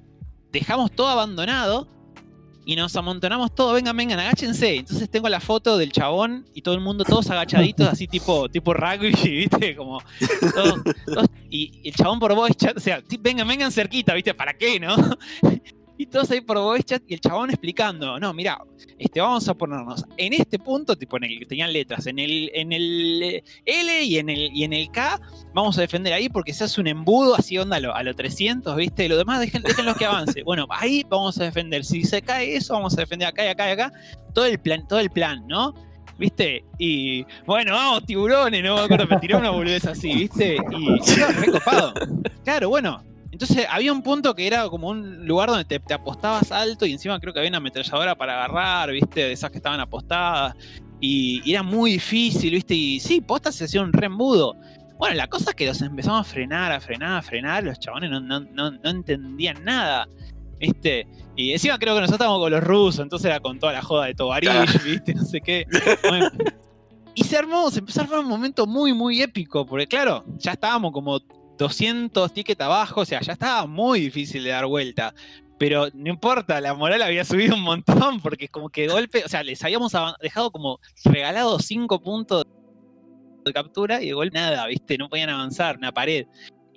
[0.50, 1.86] dejamos todo abandonado
[2.68, 4.74] y nos amontonamos todo, vengan, vengan, agáchense.
[4.76, 8.74] Entonces tengo la foto del chabón y todo el mundo, todos agachaditos, así tipo, tipo
[8.74, 9.76] rugby, ¿viste?
[9.76, 10.02] Como
[10.52, 14.34] todos, todos- y el chabón por chat, o sea, vengan, vengan cerquita, ¿viste?
[14.34, 14.96] ¿Para qué, no?
[15.98, 18.58] Y todos ahí por voice chat y el chabón explicando, no, mira,
[18.98, 22.50] este, vamos a ponernos en este punto, tipo en el que tenían letras, en el,
[22.54, 25.20] en el eh, L y en el, y en el K,
[25.54, 28.14] vamos a defender ahí porque se hace un embudo así onda a lo, a lo
[28.14, 29.08] 300, ¿viste?
[29.08, 30.42] Lo demás dejen, déjenlos que avance.
[30.42, 31.84] Bueno, ahí vamos a defender.
[31.84, 33.92] Si se cae eso, vamos a defender acá y acá y acá.
[34.34, 35.74] Todo el plan, todo el plan, ¿no?
[36.18, 36.64] ¿Viste?
[36.78, 38.76] Y bueno, vamos, tiburones, ¿no?
[38.76, 40.56] Me acuerdo, me tiró una boludez así, ¿viste?
[40.56, 41.94] Y era recopado.
[42.44, 43.02] Claro, bueno.
[43.36, 46.92] Entonces había un punto que era como un lugar donde te, te apostabas alto y
[46.92, 49.24] encima creo que había una ametralladora para agarrar, ¿viste?
[49.24, 50.54] De esas que estaban apostadas.
[51.02, 52.72] Y, y era muy difícil, ¿viste?
[52.72, 54.56] Y sí, postas se hacía un re embudo.
[54.96, 57.62] Bueno, la cosa es que los empezamos a frenar, a frenar, a frenar.
[57.62, 60.08] Los chabones no, no, no, no entendían nada,
[60.58, 61.06] ¿viste?
[61.36, 64.06] Y encima creo que nosotros estábamos con los rusos, entonces era con toda la joda
[64.06, 64.50] de Tovarich,
[64.82, 65.12] ¿viste?
[65.12, 65.66] No sé qué.
[66.08, 66.30] Bueno,
[67.14, 70.52] y se armó, se empezó a armar un momento muy, muy épico, porque claro, ya
[70.52, 71.20] estábamos como
[71.58, 75.14] 200 tickets abajo, o sea, ya estaba muy difícil de dar vuelta.
[75.58, 79.42] pero no importa, la moral había subido un montón, porque como que golpe, o sea,
[79.42, 82.44] les habíamos dejado como regalado cinco puntos
[83.44, 84.98] de captura y de golpe nada, ¿viste?
[84.98, 86.26] No podían avanzar, una pared.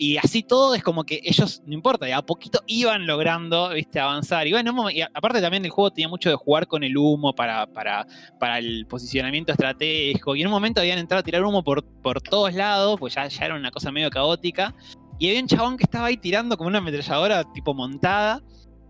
[0.01, 3.99] Y así todo es como que ellos, no importa, de a poquito iban logrando, ¿viste?
[3.99, 4.47] Avanzar.
[4.47, 8.07] Y bueno, aparte también el juego tenía mucho de jugar con el humo para, para,
[8.39, 10.37] para el posicionamiento estratégico.
[10.37, 13.27] Y en un momento habían entrado a tirar humo por, por todos lados, pues ya,
[13.27, 14.73] ya era una cosa medio caótica.
[15.19, 18.41] Y había un chabón que estaba ahí tirando como una ametralladora tipo montada.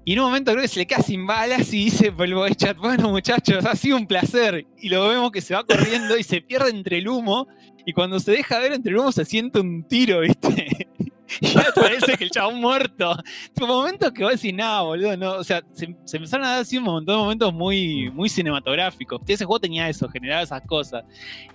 [0.05, 2.35] Y en un momento creo que se le queda sin balas y dice por el
[2.35, 4.67] voice chat, bueno muchachos, ha sido un placer.
[4.77, 7.47] Y lo vemos que se va corriendo y se pierde entre el humo.
[7.83, 10.87] Y cuando se deja ver entre el humo se siente un tiro, ¿viste?
[11.41, 13.15] Y ya parece que el chabón muerto.
[13.53, 15.33] Tipo, momentos que vos decís, nada, boludo, no.
[15.33, 19.21] O sea, se, se empezaron a dar así un montón de momentos muy, muy cinematográficos.
[19.27, 21.03] Ese juego tenía eso, generaba esas cosas.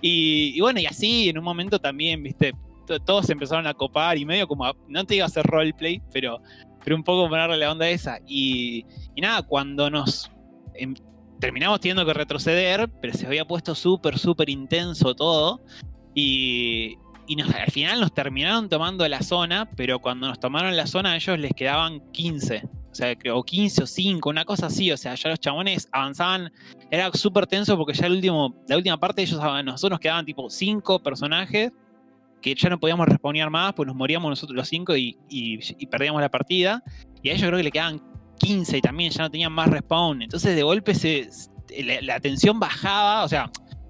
[0.01, 2.53] Y, y bueno, y así en un momento también, ¿viste?
[2.87, 5.45] To- Todos se empezaron a copar y medio como, a- no te iba a hacer
[5.45, 6.39] roleplay, pero,
[6.83, 8.19] pero un poco ponerle la onda esa.
[8.27, 8.85] Y,
[9.15, 10.31] y nada, cuando nos
[10.75, 10.95] em-
[11.39, 15.61] terminamos teniendo que retroceder, pero se había puesto súper, súper intenso todo.
[16.13, 16.95] Y,
[17.27, 21.15] y al final nos terminaron tomando la zona, pero cuando nos tomaron la zona a
[21.15, 22.63] ellos les quedaban 15.
[22.91, 24.91] O sea, creo- o 15 o 5, una cosa así.
[24.91, 26.51] O sea, ya los chabones avanzaban.
[26.91, 30.49] Era súper tenso porque ya el último, la última parte ellos nosotros nos quedaban tipo
[30.49, 31.71] 5 personajes
[32.41, 35.17] que ya no podíamos respawnear más, pues nos moríamos nosotros los 5 y,
[35.89, 36.83] perdíamos la partida.
[37.23, 38.01] Y a ellos creo que le quedaban
[38.37, 40.21] 15 y también ya no tenían más respawn.
[40.21, 40.93] Entonces de golpe
[42.01, 43.49] la, tensión bajaba, o sea,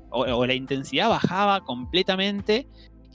[0.10, 2.65] o la intensidad bajaba completamente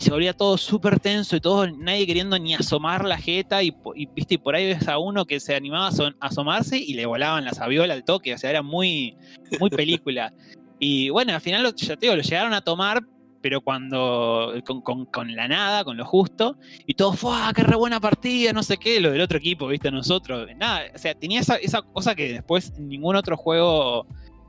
[0.00, 3.74] y se volvía todo súper tenso y todo, nadie queriendo ni asomar la jeta y,
[4.14, 7.04] viste, y por ahí ves a uno que se animaba a asom- asomarse y le
[7.04, 9.14] volaban las aviolas al toque, o sea, era muy,
[9.60, 10.32] muy película.
[10.78, 13.02] y bueno, al final, ya te digo, lo llegaron a tomar,
[13.42, 17.36] pero cuando, con, con- la nada, con lo justo, y todo, ¡fue!
[17.54, 18.54] ¡Qué re buena partida!
[18.54, 21.82] No sé qué, lo del otro equipo, viste, nosotros, nada, o sea, tenía esa, esa
[21.82, 24.06] cosa que después ningún otro juego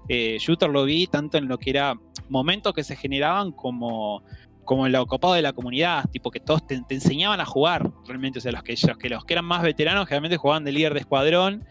[0.07, 1.95] eh, shooter lo vi, tanto en lo que era
[2.29, 4.23] momentos que se generaban como
[4.65, 8.41] como lo ocupado de la comunidad, tipo que todos te, enseñaban a jugar realmente, o
[8.41, 10.99] sea, los que, los que los que eran más veteranos generalmente jugaban de líder de
[11.01, 11.65] escuadrón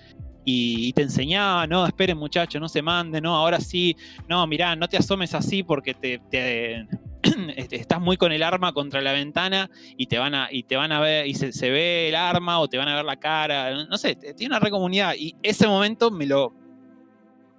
[0.44, 3.96] y, te enseñaban, no, esperen muchachos, no se manden, no, ahora sí,
[4.28, 6.86] no, mirá, no te asomes así porque te, te-
[7.56, 10.76] este, estás muy con el arma contra la ventana y te van a, y te
[10.76, 13.84] van a ver, y se, ve el arma o te van a ver la cara,
[13.84, 16.52] no sé, tiene una re comunidad y ese momento me lo,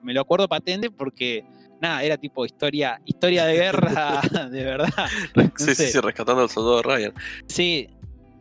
[0.01, 1.45] me lo acuerdo patente porque
[1.81, 5.07] nada, era tipo historia, historia de guerra de verdad.
[5.57, 5.87] Sí, sí, sé.
[5.91, 7.13] sí, rescatando al soldado Ryan.
[7.47, 7.89] Sí.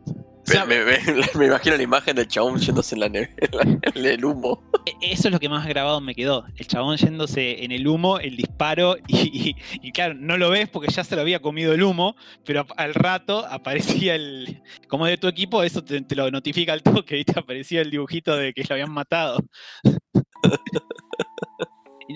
[0.07, 0.97] O sea, me, me-
[1.37, 4.63] me imagino la imagen del chabón yéndose en, la neve- en, la- en el humo.
[4.87, 6.45] e- eso es lo que más grabado me quedó.
[6.57, 9.55] El chabón yéndose en el humo, el disparo, y, y-
[9.87, 12.95] y claro, no lo ves porque ya se lo había comido el humo, pero al
[12.95, 14.63] rato aparecía el.
[14.87, 17.39] Como de tu equipo, eso te, te lo notifica al toque, ¿viste?
[17.39, 19.37] Aparecía el dibujito de que lo habían matado.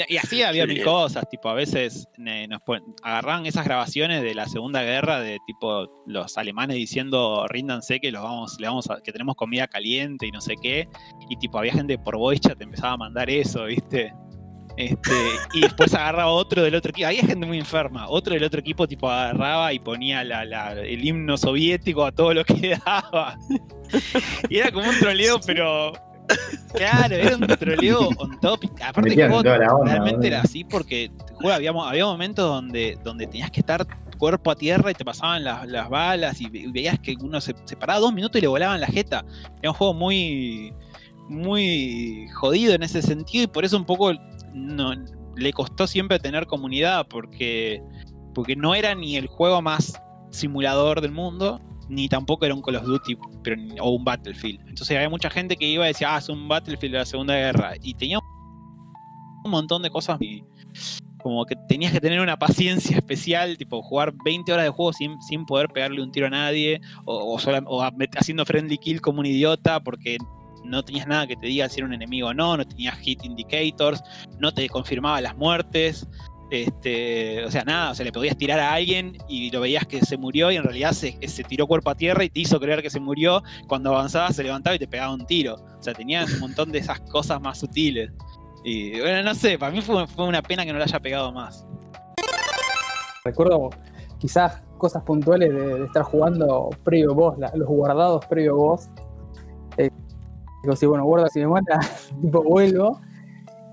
[0.08, 2.62] Y, así había mil cosas, tipo, a veces nos
[3.04, 8.24] agarraban esas grabaciones de la Segunda Guerra de tipo los alemanes diciendo ríndanse que los
[8.24, 10.88] vamos, le vamos a- que tenemos comida caliente y no sé qué,
[11.30, 14.14] y tipo había gente por voice chat empezaba a mandar eso, ¿viste?
[14.78, 15.14] Este,
[15.54, 18.86] y después agarraba otro del otro equipo, había gente muy enferma, otro del otro equipo
[18.88, 23.38] tipo agarraba y ponía la- la- el himno soviético a todo lo que daba.
[24.50, 25.94] Y era como un troleo, pero
[26.74, 28.72] claro, era un troleo on topic.
[28.82, 31.12] Aparte onda, realmente era así porque
[31.52, 33.86] había, mo- había momentos donde, donde tenías que estar
[34.18, 37.54] cuerpo a tierra y te pasaban las, las balas y ve- veías que uno se,
[37.66, 39.26] se paraba dos minutos y le volaban la jeta.
[39.62, 40.74] Era un juego muy,
[41.30, 44.12] muy jodido en ese sentido y por eso un poco
[44.54, 44.94] no,
[45.36, 47.82] le costó siempre tener comunidad porque,
[48.34, 50.00] porque no era ni el juego más
[50.32, 54.60] simulador del mundo ni tampoco era un Call of Duty pero, o un Battlefield.
[54.68, 57.36] Entonces había mucha gente que iba y decía, ah, es un Battlefield de la Segunda
[57.36, 57.74] Guerra.
[57.82, 58.20] Y tenía
[59.44, 60.20] un montón de cosas
[61.22, 65.20] como que tenías que tener una paciencia especial, tipo jugar 20 horas de juego sin,
[65.24, 69.80] sin poder pegarle un tiro a nadie, o, a- haciendo friendly kill como un idiota,
[69.80, 70.18] porque
[70.64, 73.24] no tenías nada que te diga si era un enemigo o no, no tenías hit
[73.24, 74.04] indicators,
[74.40, 76.08] no te confirmaba las muertes.
[76.52, 80.02] Este, o sea, nada, o sea, le podías tirar a alguien y lo veías que
[80.02, 81.14] se murió y en realidad se,
[81.48, 83.42] tiró cuerpo a tierra y te hizo creer que se murió.
[83.68, 85.56] Cuando avanzaba se levantaba y te pegaba un tiro.
[85.56, 88.12] O sea, tenía un montón de esas cosas más sutiles.
[88.64, 91.66] Y bueno, no sé, para mí fue, una pena que no le haya pegado más.
[93.24, 93.70] Recuerdo
[94.20, 98.90] quizás cosas puntuales de, de estar jugando previo boss, la- los guardados previo boss.
[99.78, 99.90] Eh,
[100.64, 101.80] digo, si bueno, guarda, si me mata,
[102.22, 103.00] tipo vuelvo.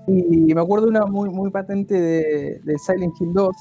[0.07, 3.55] Y me acuerdo una muy, muy patente de, Silent Hill 2,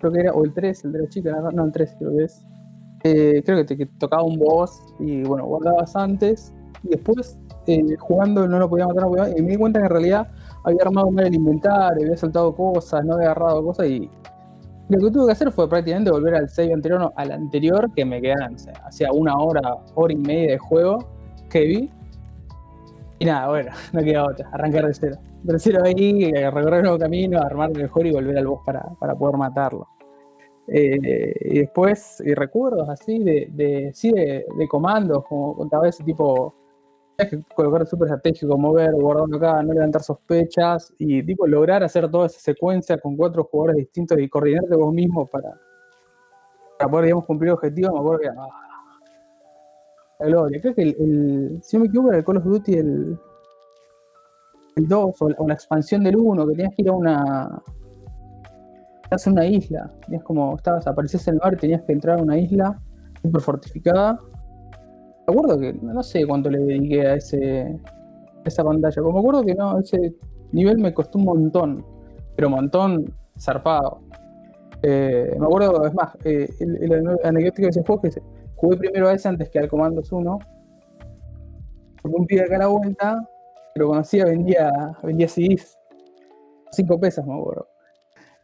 [0.00, 2.24] creo que era, o el 3, el de la chica, no, el 3 creo que
[2.24, 2.44] es.
[3.04, 7.38] Eh, creo que te tocaba un boss y bueno, guardabas antes y después
[7.68, 10.28] eh, jugando no lo podía matar, no podía, y me di cuenta que en realidad
[10.64, 14.10] había armado mal el inventario, había saltado cosas, no había agarrado cosas y
[14.88, 18.22] lo que tuve que hacer fue prácticamente volver al save anterior, al anterior, que me
[18.22, 19.60] quedaban, o sea, hacía una hora,
[19.94, 21.06] hora y media de juego
[21.50, 21.90] que vi.
[23.18, 25.18] Y nada, bueno, no queda otra, arrancar de cero.
[25.42, 28.82] De cero ahí, eh, recorrer el nuevo camino, armar mejor y volver al boss para,
[28.98, 29.86] para poder matarlo.
[30.68, 36.04] Eh, y después, y recuerdos así de, de sí, de, de comandos, como contaba ese
[36.04, 36.54] tipo,
[37.54, 42.40] colocar súper estratégico, mover, guardar acá, no levantar sospechas y tipo lograr hacer toda esa
[42.40, 45.54] secuencia con cuatro jugadores distintos y coordinarte vos mismo para,
[46.78, 47.92] para poder, digamos, cumplir objetivos.
[47.92, 48.48] Me acuerdo que ah,
[50.20, 50.60] la gloria.
[50.60, 53.18] Creo que el, el- si no me equivoco, era el Call of Duty el,
[54.78, 57.62] el 2 o o la expansión del 1, que tenías que ir a una.
[59.02, 59.90] Estás una isla.
[60.04, 60.56] Tenías como.
[60.56, 62.80] Estabas, aparecías en el mar tenías que entrar a una isla
[63.22, 64.18] súper fortificada.
[65.26, 67.78] Me acuerdo que no sé cuánto le dediqué a ese
[68.44, 69.02] a esa pantalla.
[69.02, 70.14] Como me acuerdo que no, ese
[70.52, 71.84] nivel me costó un montón.
[72.36, 74.00] Pero un montón zarpado.
[74.82, 78.10] Eh, me acuerdo, es más, eh, el, el anecdótico de ese juego que
[78.56, 80.38] jugué primero a ese antes que al Comandos 1.
[82.00, 83.28] Porque un pibe acá a la vuelta,
[83.78, 85.76] lo conocía, vendía, vendía CDs.
[86.72, 87.66] 5 pesos, me acuerdo.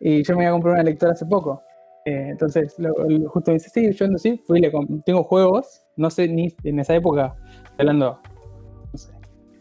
[0.01, 1.63] Y yo me iba a comprar una lectora hace poco.
[2.07, 2.95] Eh, entonces, lo-
[3.29, 4.71] justo me dice, sí, yo ando sí, fui, le
[5.05, 7.35] tengo juegos, no sé, ni en esa época,
[7.79, 8.19] hablando,
[8.93, 9.13] no sé,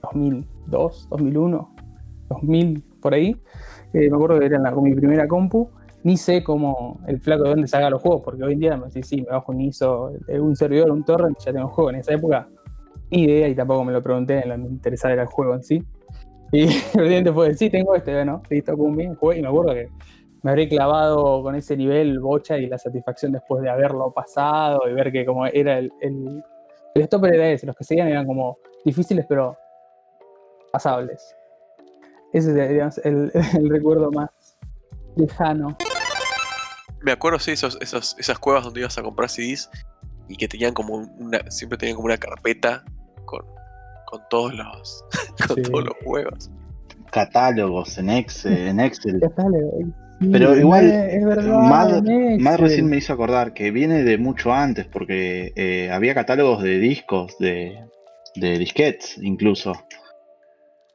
[0.01, 1.75] 2002, 2001,
[2.29, 3.35] 2000, por ahí.
[3.93, 5.69] Eh, me acuerdo que era mi primera compu.
[6.03, 8.87] Ni sé cómo el flaco de dónde saca los juegos, porque hoy en día me
[8.87, 11.91] decís, sí, me bajo un ISO, un servidor, un torrent, ya tengo juego.
[11.91, 12.49] En esa época,
[13.21, 15.83] idea y tampoco me lo pregunté, lo me interesaba el juego en sí.
[16.51, 19.39] Y evidentemente fue, sí, tengo este, bueno, listo, pum, bien, jugué.
[19.39, 19.89] Y me acuerdo que
[20.43, 24.93] me habré clavado con ese nivel bocha y la satisfacción después de haberlo pasado y
[24.93, 26.43] ver que como era el, el,
[26.93, 29.57] el stopper era ese, los que seguían eran como difíciles pero
[30.71, 31.35] pasables.
[32.33, 34.29] Ese es digamos, el, el recuerdo más
[35.15, 35.77] lejano.
[37.01, 39.69] Me acuerdo, sí, esos, esos, esas cuevas donde ibas a comprar CDs
[40.27, 42.83] y que tenían como una, siempre tenían como una carpeta
[44.13, 45.03] con todos los
[45.47, 45.61] con Sí.
[45.63, 46.51] todos los juegos.
[47.11, 49.19] Catálogos en Excel, en Excel.
[50.19, 51.59] Sí, Pero igual, es, verdad.
[52.39, 56.79] Mad- recién me hizo acordar que viene de mucho antes, porque eh, había catálogos de
[56.79, 57.77] discos, de,
[58.35, 59.73] de disquetes incluso.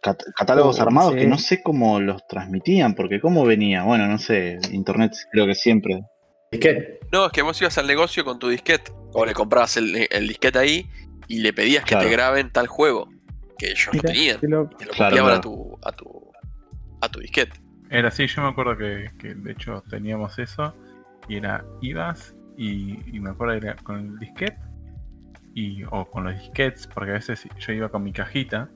[0.00, 1.18] Cat- catálogos Oh, armados sí.
[1.20, 3.82] que no sé cómo los transmitían, porque cómo venía.
[3.82, 6.02] Bueno, no sé, internet creo que siempre.
[6.50, 7.00] Disquete.
[7.12, 10.26] No, es que vos ibas al negocio con tu disquete o le comprabas el, el
[10.28, 10.86] disquete ahí
[11.28, 12.06] y le pedías que Claro.
[12.08, 13.08] te graben tal juego
[13.58, 14.38] que ellos no tenían.
[14.42, 14.76] loco.
[14.76, 16.32] Te lo Claro, copiaban a tu a tu
[17.00, 17.60] a tu disquete.
[17.90, 20.74] Era así, yo me acuerdo que, que de hecho teníamos eso
[21.28, 24.58] y era ibas y, y me acuerdo que era con el disquete
[25.54, 28.68] y, o con los disquetes, porque a veces yo iba con mi cajita,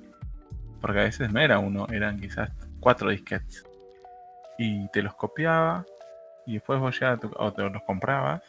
[0.81, 3.65] porque a veces no era uno, eran quizás cuatro disquetes
[4.59, 5.85] y te los copiaba
[6.47, 8.43] y después vos ya tu- o te los comprabas,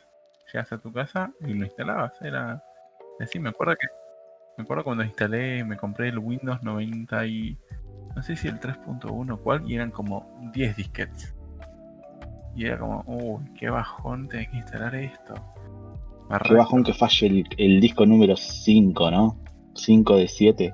[0.51, 2.63] llegas a tu casa y lo instalabas, era
[3.19, 3.87] así, me acuerdo que
[4.57, 7.57] me acuerdo cuando instalé, me compré el Windows 90 y
[8.15, 11.35] no sé si el 3.1 cuál, y eran como 10 disquetes.
[12.55, 15.33] Y era como, uy, qué bajón tener que instalar esto.
[16.45, 19.37] Qué bajón que falle el, el disco número 5, ¿no?
[19.73, 20.73] 5 de 7.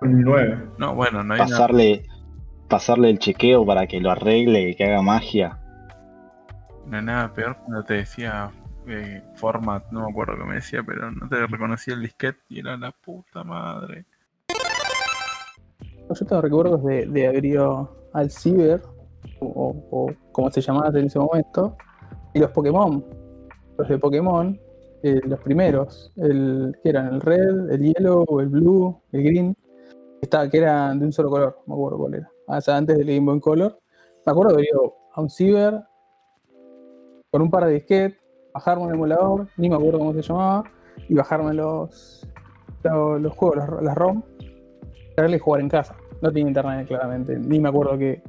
[0.00, 0.68] Un 9.
[0.78, 1.50] No, bueno, no hay nada.
[1.50, 2.06] Pasarle,
[2.68, 5.58] pasarle el chequeo para que lo arregle y que haga magia.
[6.86, 8.50] No hay nada peor cuando te decía
[8.86, 12.60] eh, format, no me acuerdo qué me decía, pero no te reconocía el disquete y
[12.60, 14.04] era la puta madre.
[16.08, 18.82] Yo tengo recuerdos de, de haber ido al ciber,
[19.40, 21.76] o, o como se llamaba en ese momento,
[22.34, 23.04] y los Pokémon.
[23.78, 24.60] Los de Pokémon,
[25.02, 30.26] eh, los primeros, el, que eran el red, el yellow, el blue, el green, que,
[30.26, 32.30] estaba, que eran de un solo color, no me acuerdo cuál era.
[32.48, 33.78] Ah, o sea, antes del Game Boy Color.
[34.24, 35.82] Me acuerdo haber ido a un ciber
[37.30, 38.21] con un par de disquetes,
[38.54, 40.64] bajarme un emulador, ni me acuerdo cómo se llamaba,
[41.08, 42.26] y bajarme los,
[42.82, 44.22] los, los juegos, las, las ROM,
[45.28, 45.96] y jugar en casa.
[46.20, 47.38] No tenía internet, claramente.
[47.38, 48.22] Ni me acuerdo que.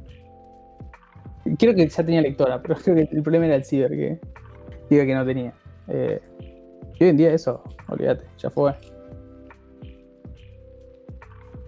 [1.59, 4.19] Creo que ya tenía lectora, pero creo que el problema era el ciber, que
[4.89, 5.53] diga que no tenía.
[5.87, 6.19] Eh,
[6.99, 8.73] y hoy en día eso, olvídate, ya fue.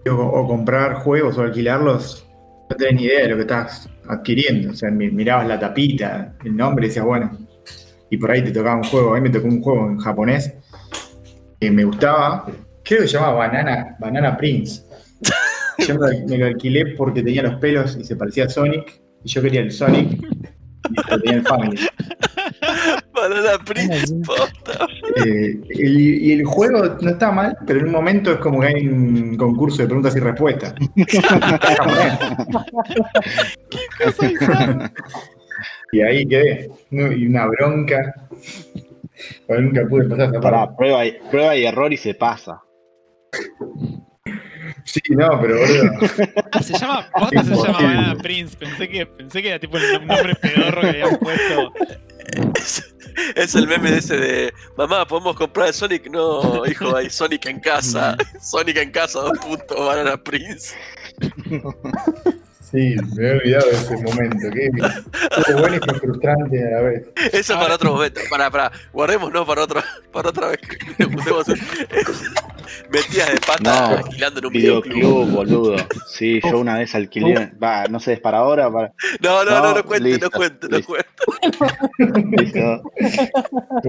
[0.08, 2.28] O, o comprar juegos o alquilarlos,
[2.70, 4.70] no tenés ni idea de lo que estás adquiriendo.
[4.70, 7.30] O sea, mi- mirabas la tapita, el nombre y decías, bueno.
[8.10, 9.14] Y por ahí te tocaba un juego.
[9.14, 10.54] A mí me tocó un juego en japonés
[11.60, 12.46] que me gustaba.
[12.84, 14.82] Creo que se llamaba Banana, Banana Prince.
[15.78, 19.02] Yo me lo, alquilé porque tenía los pelos y se parecía a Sonic.
[19.24, 20.12] Y yo quería el Sonic.
[20.12, 21.76] Y tenía el Family.
[23.12, 24.14] Banana Prince.
[25.26, 28.88] Eh, y el juego no está mal, pero en un momento es como que hay
[28.88, 30.74] un concurso de preguntas y respuestas.
[35.96, 36.70] y ahí quedé.
[36.90, 37.12] ¿no?
[37.12, 38.28] Y una bronca.
[39.48, 40.40] Nunca pude pasar esa parte.
[40.40, 42.62] Pará, prueba y, prueba y error y se pasa.
[44.84, 45.90] Sí, no, pero boludo.
[46.52, 47.80] Ah, se llama, posta se llama.
[47.80, 48.56] Banana Prince.
[48.56, 51.72] Pensé que, pensé que era tipo el nombre pedorro que habían puesto.
[52.54, 52.94] Es,
[53.34, 56.10] es el meme de ese de mamá, ¿podemos comprar el Sonic?
[56.10, 58.16] No, hijo, hay Sonic en casa.
[58.40, 60.74] Sonic en casa, dos puntos, Banana Prince.
[62.70, 64.50] Sí, me he olvidado de ese momento.
[64.50, 64.70] Que
[65.42, 67.06] fue bueno y fue frustrante a la vez.
[67.32, 68.20] Eso es para otro momento.
[68.28, 70.60] Para, para, guardemos, no para otra, para otra vez
[72.90, 74.94] Metidas de pata No, alquilando en un videoclub.
[74.94, 75.76] Videoclub, boludo.
[76.08, 77.52] Sí, yo una vez alquilé.
[77.62, 78.70] Va, no sé, es para ahora.
[78.70, 78.92] Para...
[79.20, 80.92] No, no, no, no, No, cuente, listo, no cuente, no listo.
[80.92, 82.42] cuente.
[82.42, 82.82] Listo.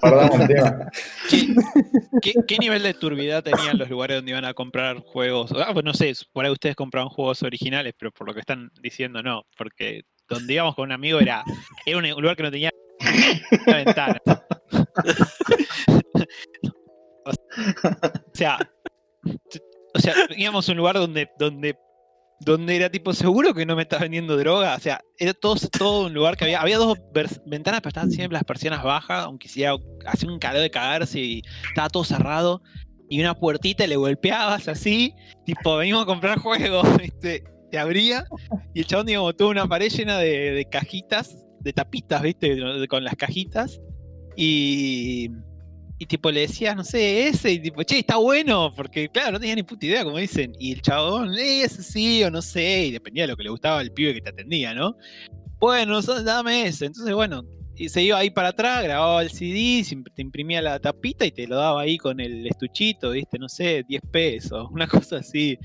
[0.01, 0.91] Guardamos el tema.
[1.30, 1.55] ¿Qué,
[2.21, 5.51] qué, qué nivel de turbidez tenían los lugares donde iban a comprar juegos?
[5.53, 8.71] Ah, pues no sé, por ahí ustedes compraban juegos originales, pero por lo que están
[8.82, 11.43] diciendo no, porque donde íbamos con un amigo era,
[11.86, 12.69] era un lugar que no tenía
[13.67, 14.21] una ventana.
[17.30, 18.57] O sea,
[19.93, 21.78] o sea, a un lugar donde, donde,
[22.39, 24.75] donde era tipo, seguro que no me estás vendiendo droga.
[24.75, 26.97] O sea, era todo, un lugar que había, había dos
[27.45, 29.73] ventanas, pero estaban siempre las persianas bajas, aunque hacía,
[30.05, 32.61] hacía un calor de cagarse y estaba todo cerrado.
[33.09, 35.13] Y una puertita y le golpeabas así,
[35.45, 37.43] tipo, venimos a comprar juegos, ¿viste?
[37.71, 38.25] Te abría
[38.73, 42.88] y el chabón, digamos, tuvo una pared llena de, de cajitas, de tapitas, ¿viste?
[42.88, 43.80] Con las cajitas.
[44.36, 45.30] Y,
[46.00, 49.39] y tipo le decías, no sé, ese, y tipo, che, está bueno, porque claro, no
[49.39, 50.54] tenía ni puta idea, como dicen.
[50.60, 53.50] Y el chabón, "Eh, ese sí o no sé, y dependía de lo que le
[53.50, 54.95] gustaba al pibe que te atendía, ¿no?
[55.60, 56.86] Bueno, dame ese.
[56.86, 57.43] Entonces, bueno,
[57.76, 59.84] y se iba ahí para atrás, grababa el CD,
[60.16, 63.38] te imprimía la tapita y te lo daba ahí con el estuchito, ¿viste?
[63.39, 65.58] No sé, 10 pesos, una cosa así.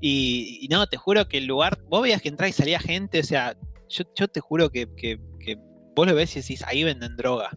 [0.00, 3.24] Y, no, te juro que el lugar, vos veías que entraba y salía gente, o
[3.24, 3.54] sea,
[3.88, 5.56] yo, te juro que, que- que
[5.94, 7.50] vos lo ves y decís, ahí venden droga.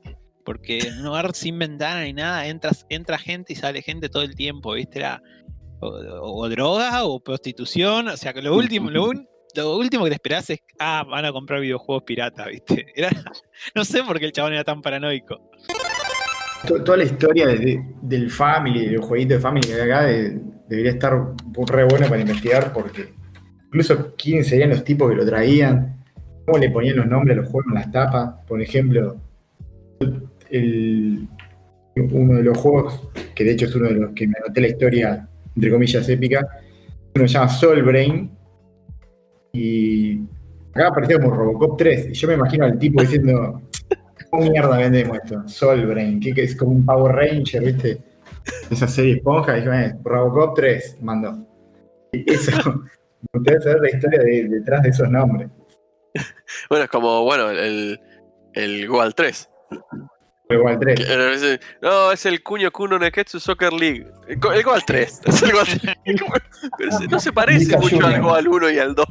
[0.45, 4.35] Porque un lugar sin ventana ni nada, entras, entra gente y sale gente todo el
[4.35, 4.99] tiempo, ¿viste?
[4.99, 5.21] Era
[5.79, 9.09] o, o- o droga o prostitución, o sea, que lo último, lo,
[9.77, 12.85] último que te esperás es, ah, van a comprar videojuegos piratas, ¿viste?
[12.95, 13.09] Era,
[13.75, 15.49] no sé por qué el chabón era tan paranoico.
[16.67, 20.39] To- Toda la historia de- del Family, del jueguito de Family que hay acá, de-
[20.67, 21.13] debería estar
[21.67, 23.13] re bueno para investigar porque
[23.67, 26.03] incluso quiénes serían los tipos que lo traían,
[26.45, 28.35] cómo le ponían los nombres a los juegos en las tapas.
[28.47, 29.17] Por ejemplo,
[31.95, 34.67] uno de los juegos, que de hecho es uno de los que me anoté la
[34.67, 36.47] historia, entre comillas, épica,
[37.15, 38.31] uno se llama Soul Brain
[39.53, 40.19] y
[40.73, 43.61] acá apareció como Robocop 3 y yo me imagino al tipo diciendo
[44.31, 45.47] ¿Cómo mierda vendemos esto?
[45.47, 47.99] Soul Brain, que es como un Power Ranger, ¿viste?
[48.71, 51.37] Esa serie esponja, y dije, eh, Robocop 3 mandó.
[52.11, 55.49] Y eso, me gustaría saber la historia de- detrás de esos nombres.
[56.69, 57.99] Bueno, es como, bueno, el,
[58.53, 59.49] el Goal 3.
[60.53, 61.09] Igual Que 3.
[61.09, 64.05] era ese- no, es el Kuño Kuno Neketsu Soccer League.
[64.27, 65.21] El, Go- el Goal 3.
[65.25, 65.95] Es el Goal 3.
[66.77, 68.21] Pero no se parece mucho al.
[68.21, 69.05] Goal 1 y al 2.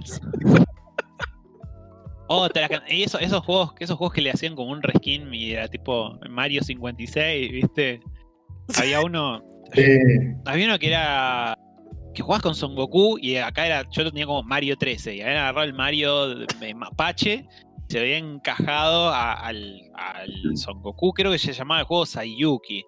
[2.28, 5.52] Otra, can- y eso- esos juegos, esos juegos que le hacían como un reskin y
[5.52, 8.00] era tipo Mario 56, ¿viste?
[8.78, 9.42] Había uno,
[9.74, 9.98] Eh,
[10.44, 11.56] había uno que era
[12.14, 15.20] que jugabas con Son Goku y acá era, yo lo tenía como Mario 13 y
[15.22, 17.46] habían agarrado el Mario de Mapache,
[17.92, 22.82] se había encajado a- al, al Son Goku, creo que se llamaba el juego Sayuki.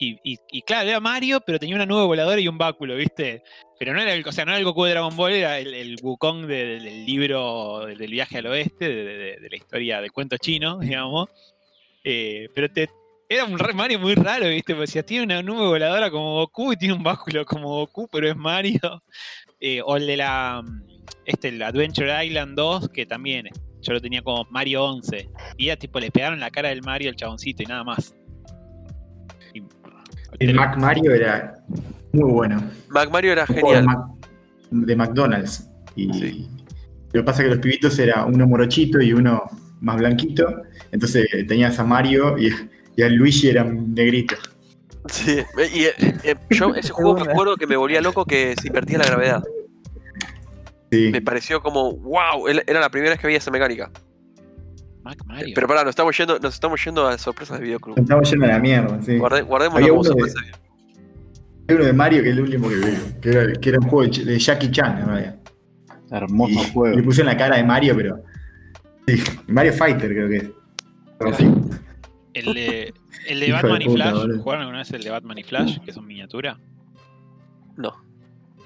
[0.00, 3.42] Y, y- y claro, era Mario, pero tenía una nube voladora y un báculo, ¿viste?
[3.78, 5.72] Pero no era el, o sea, no era el Goku de Dragon Ball, era el,
[5.72, 10.36] el Wukong de- de- del libro del viaje al oeste, de, la historia del cuento
[10.36, 11.28] chino, digamos.
[12.02, 12.88] Eh, pero te,
[13.28, 14.74] era un Mario muy raro, ¿viste?
[14.74, 18.28] Porque decías, tiene una nube voladora como Goku y tiene un báculo como Goku, pero
[18.28, 18.80] es Mario.
[19.60, 20.62] Eh, o el de la.
[21.24, 23.48] Este, el Adventure Island 2, que también
[23.84, 25.30] yo lo tenía como Mario 11.
[25.56, 28.14] Y era tipo, le pegaron la cara del Mario al chaboncito y nada más.
[29.54, 29.62] Y-
[30.40, 31.54] el Mac Mario era
[32.12, 32.62] muy bueno.
[32.88, 33.96] Mac Mario era Un juego de, genial.
[33.96, 34.28] Mac-
[34.70, 35.70] de McDonald's.
[35.96, 36.48] Y Sí.
[37.12, 39.42] lo que pasa es que los pibitos era uno morochito y uno
[39.80, 40.62] más blanquito.
[40.90, 42.50] Entonces tenías a Mario y,
[42.96, 44.34] y a Luigi era negrito.
[45.06, 48.68] Sí, eh, y eh, yo ese juego me acuerdo que me volvía loco que se
[48.68, 49.44] invertía la gravedad.
[50.94, 51.10] Sí.
[51.10, 53.90] Me pareció como, wow, era la primera vez que veía esa mecánica.
[55.02, 55.52] Mac Mario.
[55.54, 57.98] Pero pará, nos estamos yendo, nos estamos yendo a sorpresas de videoclub.
[57.98, 59.18] Estamos yendo a la mierda, sí.
[59.18, 60.40] Guarde, guardémoslo como sorpresa.
[60.40, 60.64] de.
[61.68, 63.88] Hay uno de Mario que es el último que veo, que era, que era un
[63.88, 65.36] juego de, Jackie Chan, en realidad.
[66.10, 66.96] Hermoso Y juego.
[66.96, 68.22] Le puse la cara de Mario, pero.
[69.06, 70.50] Sí, Mario Fighter creo que es.
[71.20, 71.54] Algo así.
[72.34, 72.94] El de,
[73.28, 74.38] el de Hijo de Batman y puta, Flash.
[74.38, 75.78] ¿Jugaron alguna vez el de Batman y Flash?
[75.80, 76.58] Que son miniatura.
[77.76, 77.94] No.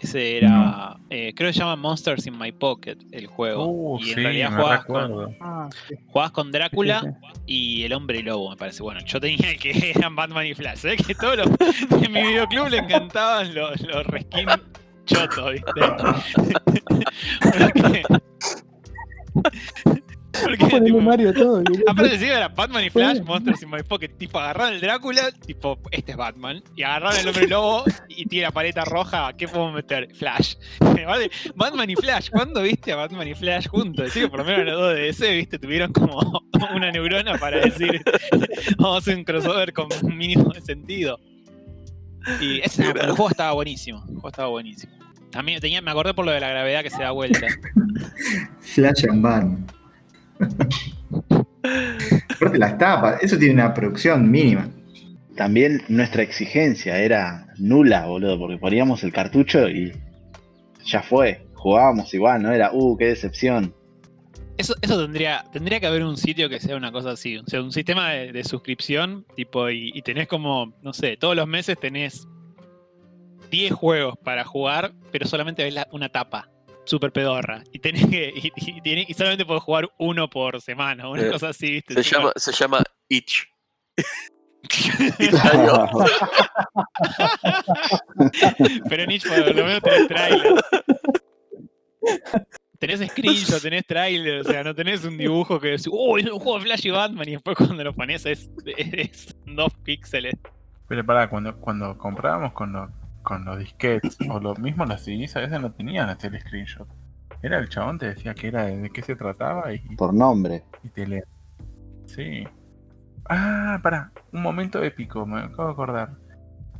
[0.01, 0.97] Ese era.
[1.11, 3.67] eh, creo que se llama Monsters in My Pocket el juego.
[3.67, 5.37] Uh, y en sí, realidad jugabas con.
[5.41, 5.95] Ah, sí.
[6.07, 7.09] jugabas con Drácula Sí,
[7.47, 8.83] y el hombre lobo, me parece.
[8.83, 10.87] Bueno, yo tenía el que eran Batman y Flash.
[10.87, 10.97] ¿eh?
[10.97, 11.49] Que todos los.
[12.03, 14.47] En mi videoclub le encantaban los, los reskin
[15.07, 15.81] chotos, ¿viste?
[20.45, 20.81] Porque.
[20.81, 21.61] Tipo, Mario todo.
[21.73, 23.21] y- Aparte encima era Batman y Flash.
[23.23, 24.09] Monsters in My Pocket.
[24.17, 26.63] Tipo, agarraron el Drácula, tipo, este es Batman.
[26.77, 29.33] Y agarraron el hombre lobo y tiene la paleta roja.
[29.37, 30.09] ¿Qué podemos meter?
[30.15, 30.55] Flash.
[30.81, 32.31] Vale, Batman y Flash.
[32.31, 34.05] ¿Cuándo viste a Batman y Flash juntos?
[34.07, 36.21] Decir que por lo menos los dos de DC, viste, tuvieron como
[36.75, 38.03] una neurona para decir,
[38.79, 41.19] vamos a hacer un crossover con un mínimo de sentido.
[42.41, 43.01] Y ese, Claro.
[43.03, 44.01] el juego estaba buenísimo.
[44.07, 44.93] El juego estaba buenísimo.
[45.31, 47.47] También tenía, me acordé por lo de la gravedad que se da vuelta.
[48.61, 49.67] Flash and Ban.
[52.31, 54.69] Aparte las tapas, eso tiene una producción mínima.
[55.37, 59.93] También nuestra exigencia era nula, boludo, porque poníamos el cartucho y
[60.85, 61.47] ya fue.
[61.55, 63.75] Jugábamos igual, no era, uh, qué decepción.
[64.57, 67.37] Eso, eso tendría, tendría que haber un sitio que sea una cosa así.
[67.37, 71.37] O sea, un sistema de, de suscripción, tipo, y, y tenés como, no sé, todos
[71.37, 72.27] los meses tenés
[73.51, 76.49] 10 juegos para jugar, pero solamente ves la- una tapa.
[76.89, 77.63] Super pedorra.
[77.73, 78.33] Y tenés que.
[78.35, 81.95] Y, y tenés- y solamente podés jugar uno por semana, una Eh, cosa así, ¿viste?
[81.95, 83.47] Se llama, se llama Itch.
[88.89, 90.55] Pero Nietzsche por lo menos tenés trailer.
[92.79, 96.39] Tenés screenshot, tenés trailer, o sea, no tenés un dibujo que decís, oh, es un
[96.39, 100.35] juego de Flash y Batman, y después cuando lo pones es, es dos píxeles.
[100.87, 102.89] Pero pará, cuando, cuando comprábamos con los,
[103.29, 106.89] con los disquetes o lo mismo las CDs a veces no tenían hasta el screenshot.
[107.43, 110.65] Era el chabón, te decía que era de, de qué se trataba y, Por nombre.
[110.83, 111.25] y te leía.
[112.07, 112.49] Sí.
[113.29, 116.17] Ah, pará, un momento épico, me acabo de acordar.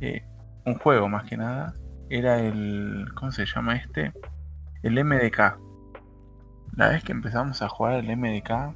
[0.01, 0.23] Eh,
[0.65, 1.75] un juego más que nada.
[2.09, 3.05] Era el.
[3.13, 4.11] ¿Cómo se llama este?
[4.81, 5.59] El MDK.
[6.75, 8.75] La vez que empezamos a jugar el MDK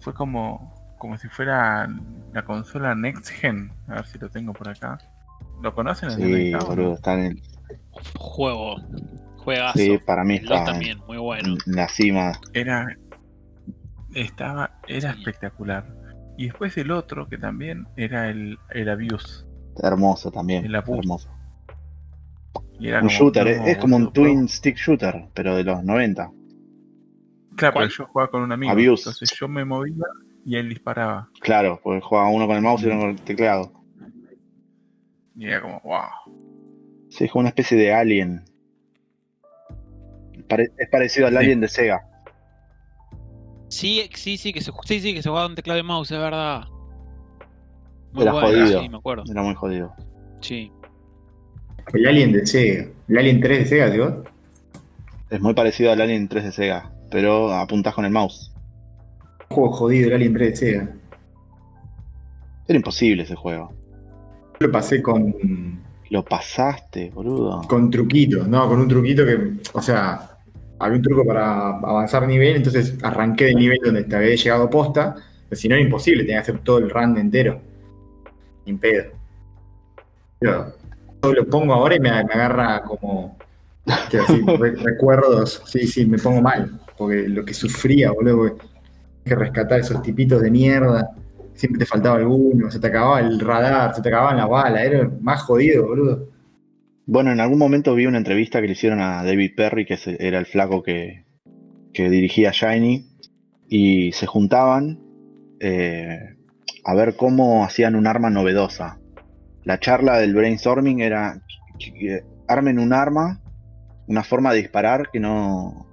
[0.00, 0.74] fue como.
[0.98, 1.88] como si fuera
[2.34, 3.72] la consola Next Gen.
[3.88, 4.98] A ver si lo tengo por acá.
[5.62, 6.58] ¿Lo conocen el Sí, no?
[6.66, 7.42] boludo, está en el.
[8.18, 8.76] Juego,
[9.38, 9.78] juegazo.
[9.78, 11.56] Sí, para mí El está en, también, muy bueno.
[11.66, 12.32] en la cima.
[12.52, 12.86] Era.
[14.14, 14.78] Estaba.
[14.88, 15.86] Era espectacular.
[16.36, 19.44] Y después el otro que también era el, el Abuse.
[19.82, 20.64] Hermoso también.
[20.64, 20.74] El.
[20.74, 21.28] Hermoso.
[22.78, 25.62] Y era Un como- shooter, como- es, como un juego- twin stick shooter, pero de
[25.64, 26.30] los 90.
[27.56, 27.88] Claro, ¿Cuál?
[27.88, 28.72] pero yo jugaba con un amigo.
[28.72, 29.02] Abuse.
[29.10, 29.94] Entonces yo me movía
[30.44, 31.28] y él disparaba.
[31.40, 33.72] Claro, porque jugaba uno con el mouse y uno con el teclado.
[35.36, 36.00] Y era como, wow.
[37.10, 38.44] Sí, es como una especie de alien.
[40.48, 41.38] Pare- es parecido al Sí.
[41.38, 42.08] alien de Sega.
[43.68, 46.18] Sí, sí, sí, que se, sí, sí, que se jugaba con teclado y mouse, es
[46.18, 46.64] verdad.
[48.12, 48.82] Muy Era jodido.
[48.82, 49.24] Sí, me acuerdo.
[49.30, 49.94] Era muy jodido.
[50.42, 50.70] Sí.
[51.94, 52.86] El Alien de Sega.
[53.08, 54.22] El Alien 3 de Sega, digo.
[55.30, 58.52] Es muy parecido al alien 3 de Sega, pero apuntás con el mouse.
[59.48, 60.94] Un juego jodido, el Alien 3 de Sega.
[62.68, 63.72] Era imposible ese juego.
[64.62, 65.34] Lo pasé con,
[66.10, 67.62] Lo pasaste, boludo.
[67.68, 68.68] con truquitos, ¿no?
[68.68, 70.38] Con un truquito que, o sea,
[70.78, 75.14] había un truco para avanzar nivel, entonces arranqué del nivel donde te había llegado posta,
[75.48, 77.60] pero si no era imposible, tenía que hacer todo el run entero.
[78.64, 79.04] Sin pedo.
[80.38, 80.72] Pero
[81.22, 83.36] yo lo pongo ahora y me, me agarra como
[84.10, 88.66] que así, re- recuerdos, sí, sí, me pongo mal, porque lo que sufría, boludo, porque
[89.24, 91.08] que rescatar esos tipitos de mierda,
[91.54, 95.10] siempre te faltaba alguno, se te acababa el radar, se te acababan las balas, era
[95.20, 96.28] más jodido, boludo.
[97.06, 100.38] Bueno, en algún momento vi una entrevista que le hicieron a David Perry, que era
[100.38, 101.24] el flaco que,
[101.92, 103.06] que dirigía Shiny,
[103.68, 105.00] y se juntaban
[105.60, 106.36] eh,
[106.84, 108.98] a ver cómo hacían un arma novedosa.
[109.64, 111.40] La charla del brainstorming era
[112.48, 113.40] armen un arma,
[114.06, 115.86] una forma de disparar que no,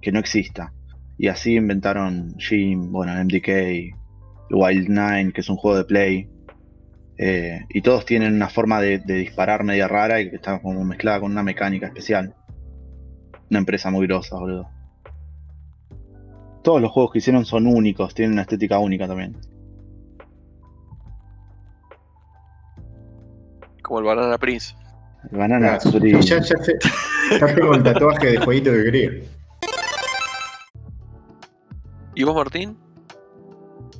[0.00, 0.72] que no exista.
[1.18, 3.96] Y así inventaron Jim, bueno, MDK,
[4.50, 6.28] Wild Nine, que es un juego de play.
[7.18, 10.84] Eh, y todos tienen una forma de, de disparar media rara y que está como
[10.84, 12.34] mezclada con una mecánica especial.
[13.50, 14.68] Una empresa muy grosa, boludo.
[16.62, 19.36] Todos los juegos que hicieron son únicos, tienen una estética única también.
[23.82, 24.74] Como el Banana Prince.
[25.30, 26.78] El Banana Ah, ya, ya sé,
[27.40, 29.10] ya tengo el tatuaje de jueguito que quería.
[32.14, 32.76] ¿Y vos, Martín?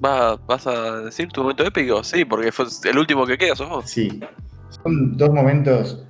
[0.02, 2.02] ¿Vas, ¿Vas a decir tu momento épico?
[2.02, 3.88] Sí, porque fue el último que queda, sos vos.
[3.88, 4.20] Sí.
[4.82, 6.04] Son dos momentos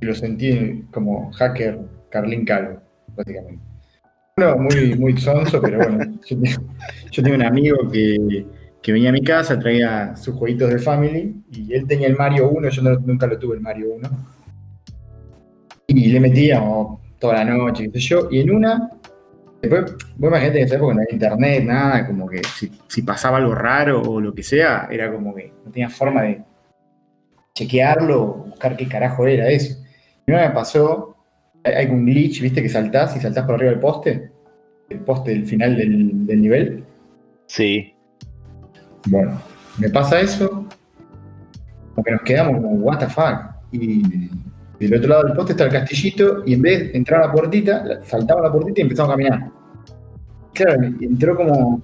[0.00, 1.78] que lo sentí como hacker
[2.10, 2.80] Carlín Calvo,
[3.14, 3.62] básicamente.
[4.36, 6.04] Uno muy, muy sonso, pero bueno.
[6.26, 6.62] Yo, tengo-
[7.12, 8.46] yo tengo un amigo que
[8.82, 12.48] que venía a mi casa, traía sus jueguitos de Family, y él tenía el Mario
[12.48, 14.08] 1, yo no- nunca lo tuve el Mario 1.
[15.86, 18.90] Y le metíamos toda la noche, qué sé yo, y en una,
[19.60, 23.02] después, vos imaginate que en esa época no había internet, nada, como que si, si
[23.02, 26.42] pasaba algo raro o lo que sea, era como que no tenía forma de
[27.54, 29.78] chequearlo buscar qué carajo era eso.
[30.26, 31.16] Y una me pasó,
[31.64, 34.30] hay, hay un glitch, viste, que saltás y saltás por arriba del poste,
[34.88, 36.84] el poste del final del, del nivel.
[37.46, 37.94] Sí.
[39.06, 39.40] Bueno,
[39.78, 40.66] me pasa eso,
[41.94, 43.54] como que nos quedamos como, what the fuck.
[43.72, 44.30] Y
[44.88, 47.32] del otro lado del poste está el castillito, y en vez de entrar a la
[47.32, 49.50] puertita, saltaba a la puertita y empezamos a caminar.
[50.54, 51.82] Claro, entró como,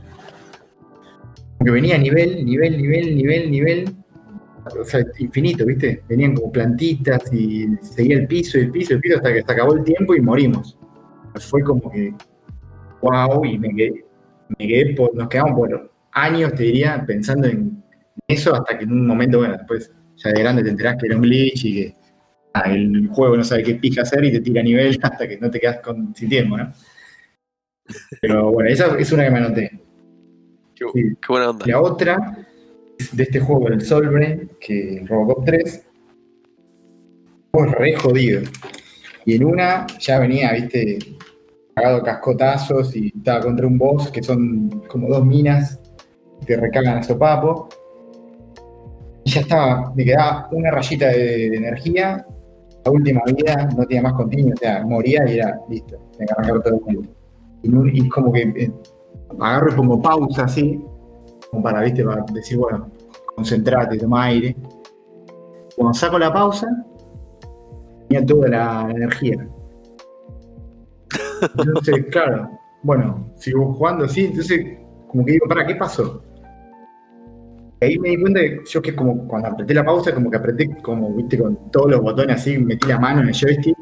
[1.64, 3.96] que venía nivel, nivel, nivel, nivel, nivel,
[4.80, 6.02] o sea, infinito, ¿viste?
[6.08, 9.74] Venían como plantitas y seguía el piso el piso el piso hasta que se acabó
[9.74, 10.76] el tiempo y morimos.
[11.38, 12.14] Fue como que,
[13.02, 14.04] wow, y me quedé,
[14.58, 17.82] me quedé por- nos quedamos por años, te diría, pensando en
[18.26, 21.16] eso hasta que en un momento, bueno, después ya de grande te enterás que era
[21.16, 21.94] un glitch y que
[22.64, 25.38] ah, el juego no sabe qué pija hacer y te tira a nivel hasta que
[25.38, 26.72] no te quedas con, sin tiempo, ¿no?
[28.20, 29.80] Pero bueno, esa es una que me anoté.
[30.74, 31.02] Qué, Sí.
[31.20, 31.66] qué buena onda.
[31.66, 32.38] La otra
[32.98, 35.86] es de este juego, el Solbrain, que el Robocop 3,
[37.52, 38.42] fue re jodido.
[39.24, 40.98] Y en una ya venía, viste,
[41.74, 45.80] cagado cascotazos y estaba contra un boss que son como dos minas
[46.40, 47.68] que te recargan a sopapo.
[49.24, 52.24] Y ya estaba, me quedaba una rayita de, de energía,
[52.86, 56.60] la última vida no tenía más continuo, o sea, moría y era listo, tenía que
[56.60, 57.10] todo el mundo.
[57.92, 58.72] Y como que eh,
[59.40, 60.80] agarro y pongo pausa así,
[61.50, 62.88] como para, viste, para decir, bueno,
[63.34, 64.56] concentrate, toma aire.
[65.74, 66.68] Cuando saco la pausa,
[68.08, 69.48] tenía toda la energía.
[71.58, 72.50] Entonces, claro,
[72.84, 74.78] bueno, sigo jugando así, entonces,
[75.08, 76.22] como que digo, ¿para qué pasó?
[77.80, 80.70] Ahí me di cuenta que yo que como cuando apreté la pausa, como que apreté
[80.82, 83.76] como, viste, con todos los botones así, metí la mano en el joystick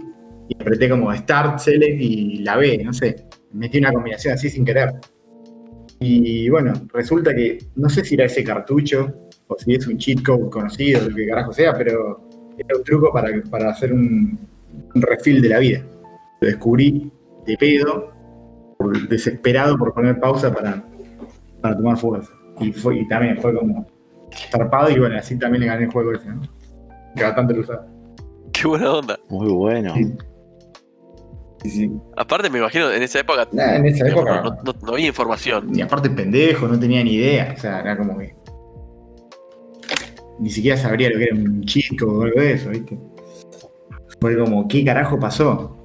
[0.49, 4.65] y apreté como Start, Select y la B, no sé, metí una combinación así sin
[4.65, 4.95] querer.
[6.01, 9.15] Y bueno, resulta que no sé si era ese cartucho
[9.47, 12.29] o si es un cheat code conocido, lo que carajo sea, pero
[12.59, 14.39] era un truco para, para hacer un,
[14.95, 15.87] un refill de la vida.
[16.41, 17.11] Lo descubrí
[17.47, 18.13] de pedo,
[19.09, 20.85] desesperado por poner pausa para,
[21.61, 22.33] para tomar fuerza.
[22.61, 23.87] Y, fue, y también fue como
[24.51, 26.43] zarpado y bueno, así también le gané el juego ese, ¿no?
[27.17, 27.87] Cada tanto lo usaba.
[28.53, 29.19] Qué buena onda.
[29.29, 29.95] Muy bueno.
[29.95, 30.15] Sí.
[31.63, 31.91] Sí, sí.
[32.17, 34.43] Aparte, me imagino, en esa época, en esa época.
[34.43, 35.75] no, no- no había información.
[35.75, 37.55] Y aparte pendejo, no tenía ni idea.
[37.57, 38.35] O sea, era como que.
[40.41, 42.99] Ni siquiera sabría lo que era un chico o algo de eso, ¿viste?
[44.21, 45.77] Fue como, ¿qué carajo pasó?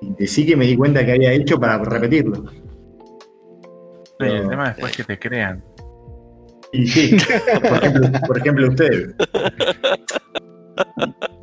[0.00, 2.44] Y decí que me di cuenta que había hecho para repetirlo.
[2.44, 5.64] Y el Pero- tema después que te crean.
[6.74, 7.16] Y sí,
[8.26, 9.14] por ejemplo, por ustedes.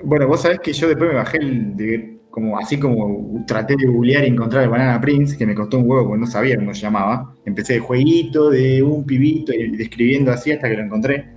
[0.04, 4.24] Bueno, vos sabés que yo después me bajé el como así como traté de googlear
[4.24, 6.82] y encontrar el Banana Prince, que me costó un huevo porque no sabía cómo se
[6.82, 7.34] llamaba.
[7.46, 11.34] Empecé de jueguito, de un pibito, y describiendo así hasta que lo encontré.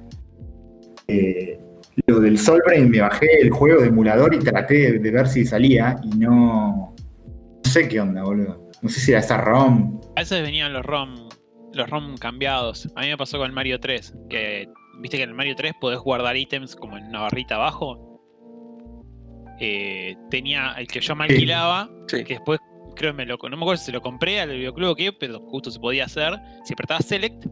[1.08, 1.58] Eh,
[2.06, 5.44] lo del Solbrain me bajé el juego de emulador y traté de, de ver si
[5.44, 6.94] salía y no.
[7.64, 8.70] No sé qué onda, boludo.
[8.82, 10.00] No sé si era esa ROM.
[10.16, 11.28] A veces venían los ROM,
[11.74, 12.88] los ROM cambiados.
[12.96, 14.68] A mí me pasó con el Mario 3, que
[15.00, 18.10] viste que en el Mario 3 podés guardar ítems como en una barrita abajo.
[19.60, 21.34] Eh, tenía el que yo me Sí.
[21.34, 22.24] alquilaba, Sí.
[22.24, 22.58] que después
[22.96, 25.12] creo que me lo, no me acuerdo si se lo compré al videoclub o qué,
[25.12, 26.34] pero justo se podía hacer.
[26.64, 27.44] Si apretabas Select,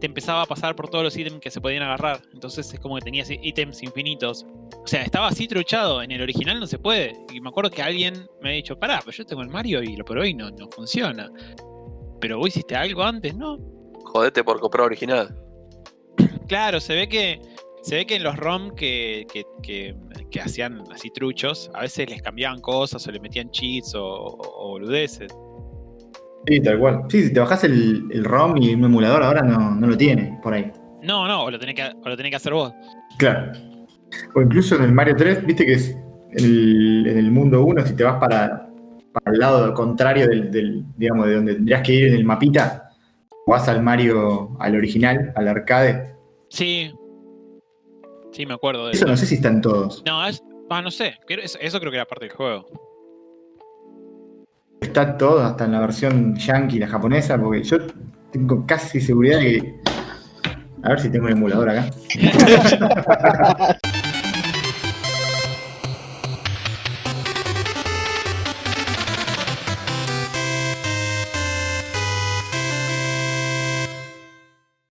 [0.00, 2.20] te empezaba a pasar por todos los ítems que se podían agarrar.
[2.32, 4.44] Entonces es como que tenías ítems infinitos.
[4.82, 6.02] O sea, estaba así truchado.
[6.02, 7.14] En el original no se puede.
[7.32, 9.94] Y me acuerdo que alguien me ha dicho, pará, pero yo tengo el Mario y
[9.96, 11.30] lo probé y no, no funciona.
[12.22, 13.58] Pero vos hiciste algo antes, ¿no?
[14.04, 15.34] Jodete por comprar original.
[16.48, 17.40] Claro, se ve que.
[17.82, 19.96] Se ve que en los ROM que, que, que-
[20.30, 24.68] que hacían así truchos, a veces les cambiaban cosas o le metían cheats o, o
[24.70, 25.32] boludeces.
[26.46, 27.02] Sí, tal cual.
[27.08, 30.38] Sí, si te bajás el, el ROM y un emulador ahora no, no lo tiene
[30.42, 30.70] por ahí.
[31.02, 32.72] No, no, o lo tenés que, o lo tenés que hacer vos.
[33.18, 33.50] Claro.
[34.34, 35.96] O incluso en el Mario 3, viste que es
[36.32, 38.68] el- en el mundo 1, si te vas para,
[39.12, 42.90] para el lado contrario del, del- digamos, de donde tendrías que ir en el mapita,
[43.46, 46.14] vas al Mario, al original, al arcade.
[46.48, 46.92] Sí.
[48.32, 49.10] Sí, me acuerdo de Eso eso.
[49.10, 50.02] no sé si están todos.
[50.06, 51.14] No, es, ah, no sé.
[51.28, 52.66] Eso, creo que era parte del juego.
[54.80, 57.76] Está todo, hasta en la versión yankee, la japonesa, porque yo
[58.32, 59.74] tengo casi seguridad de que.
[60.82, 61.90] A ver si tengo un emulador acá.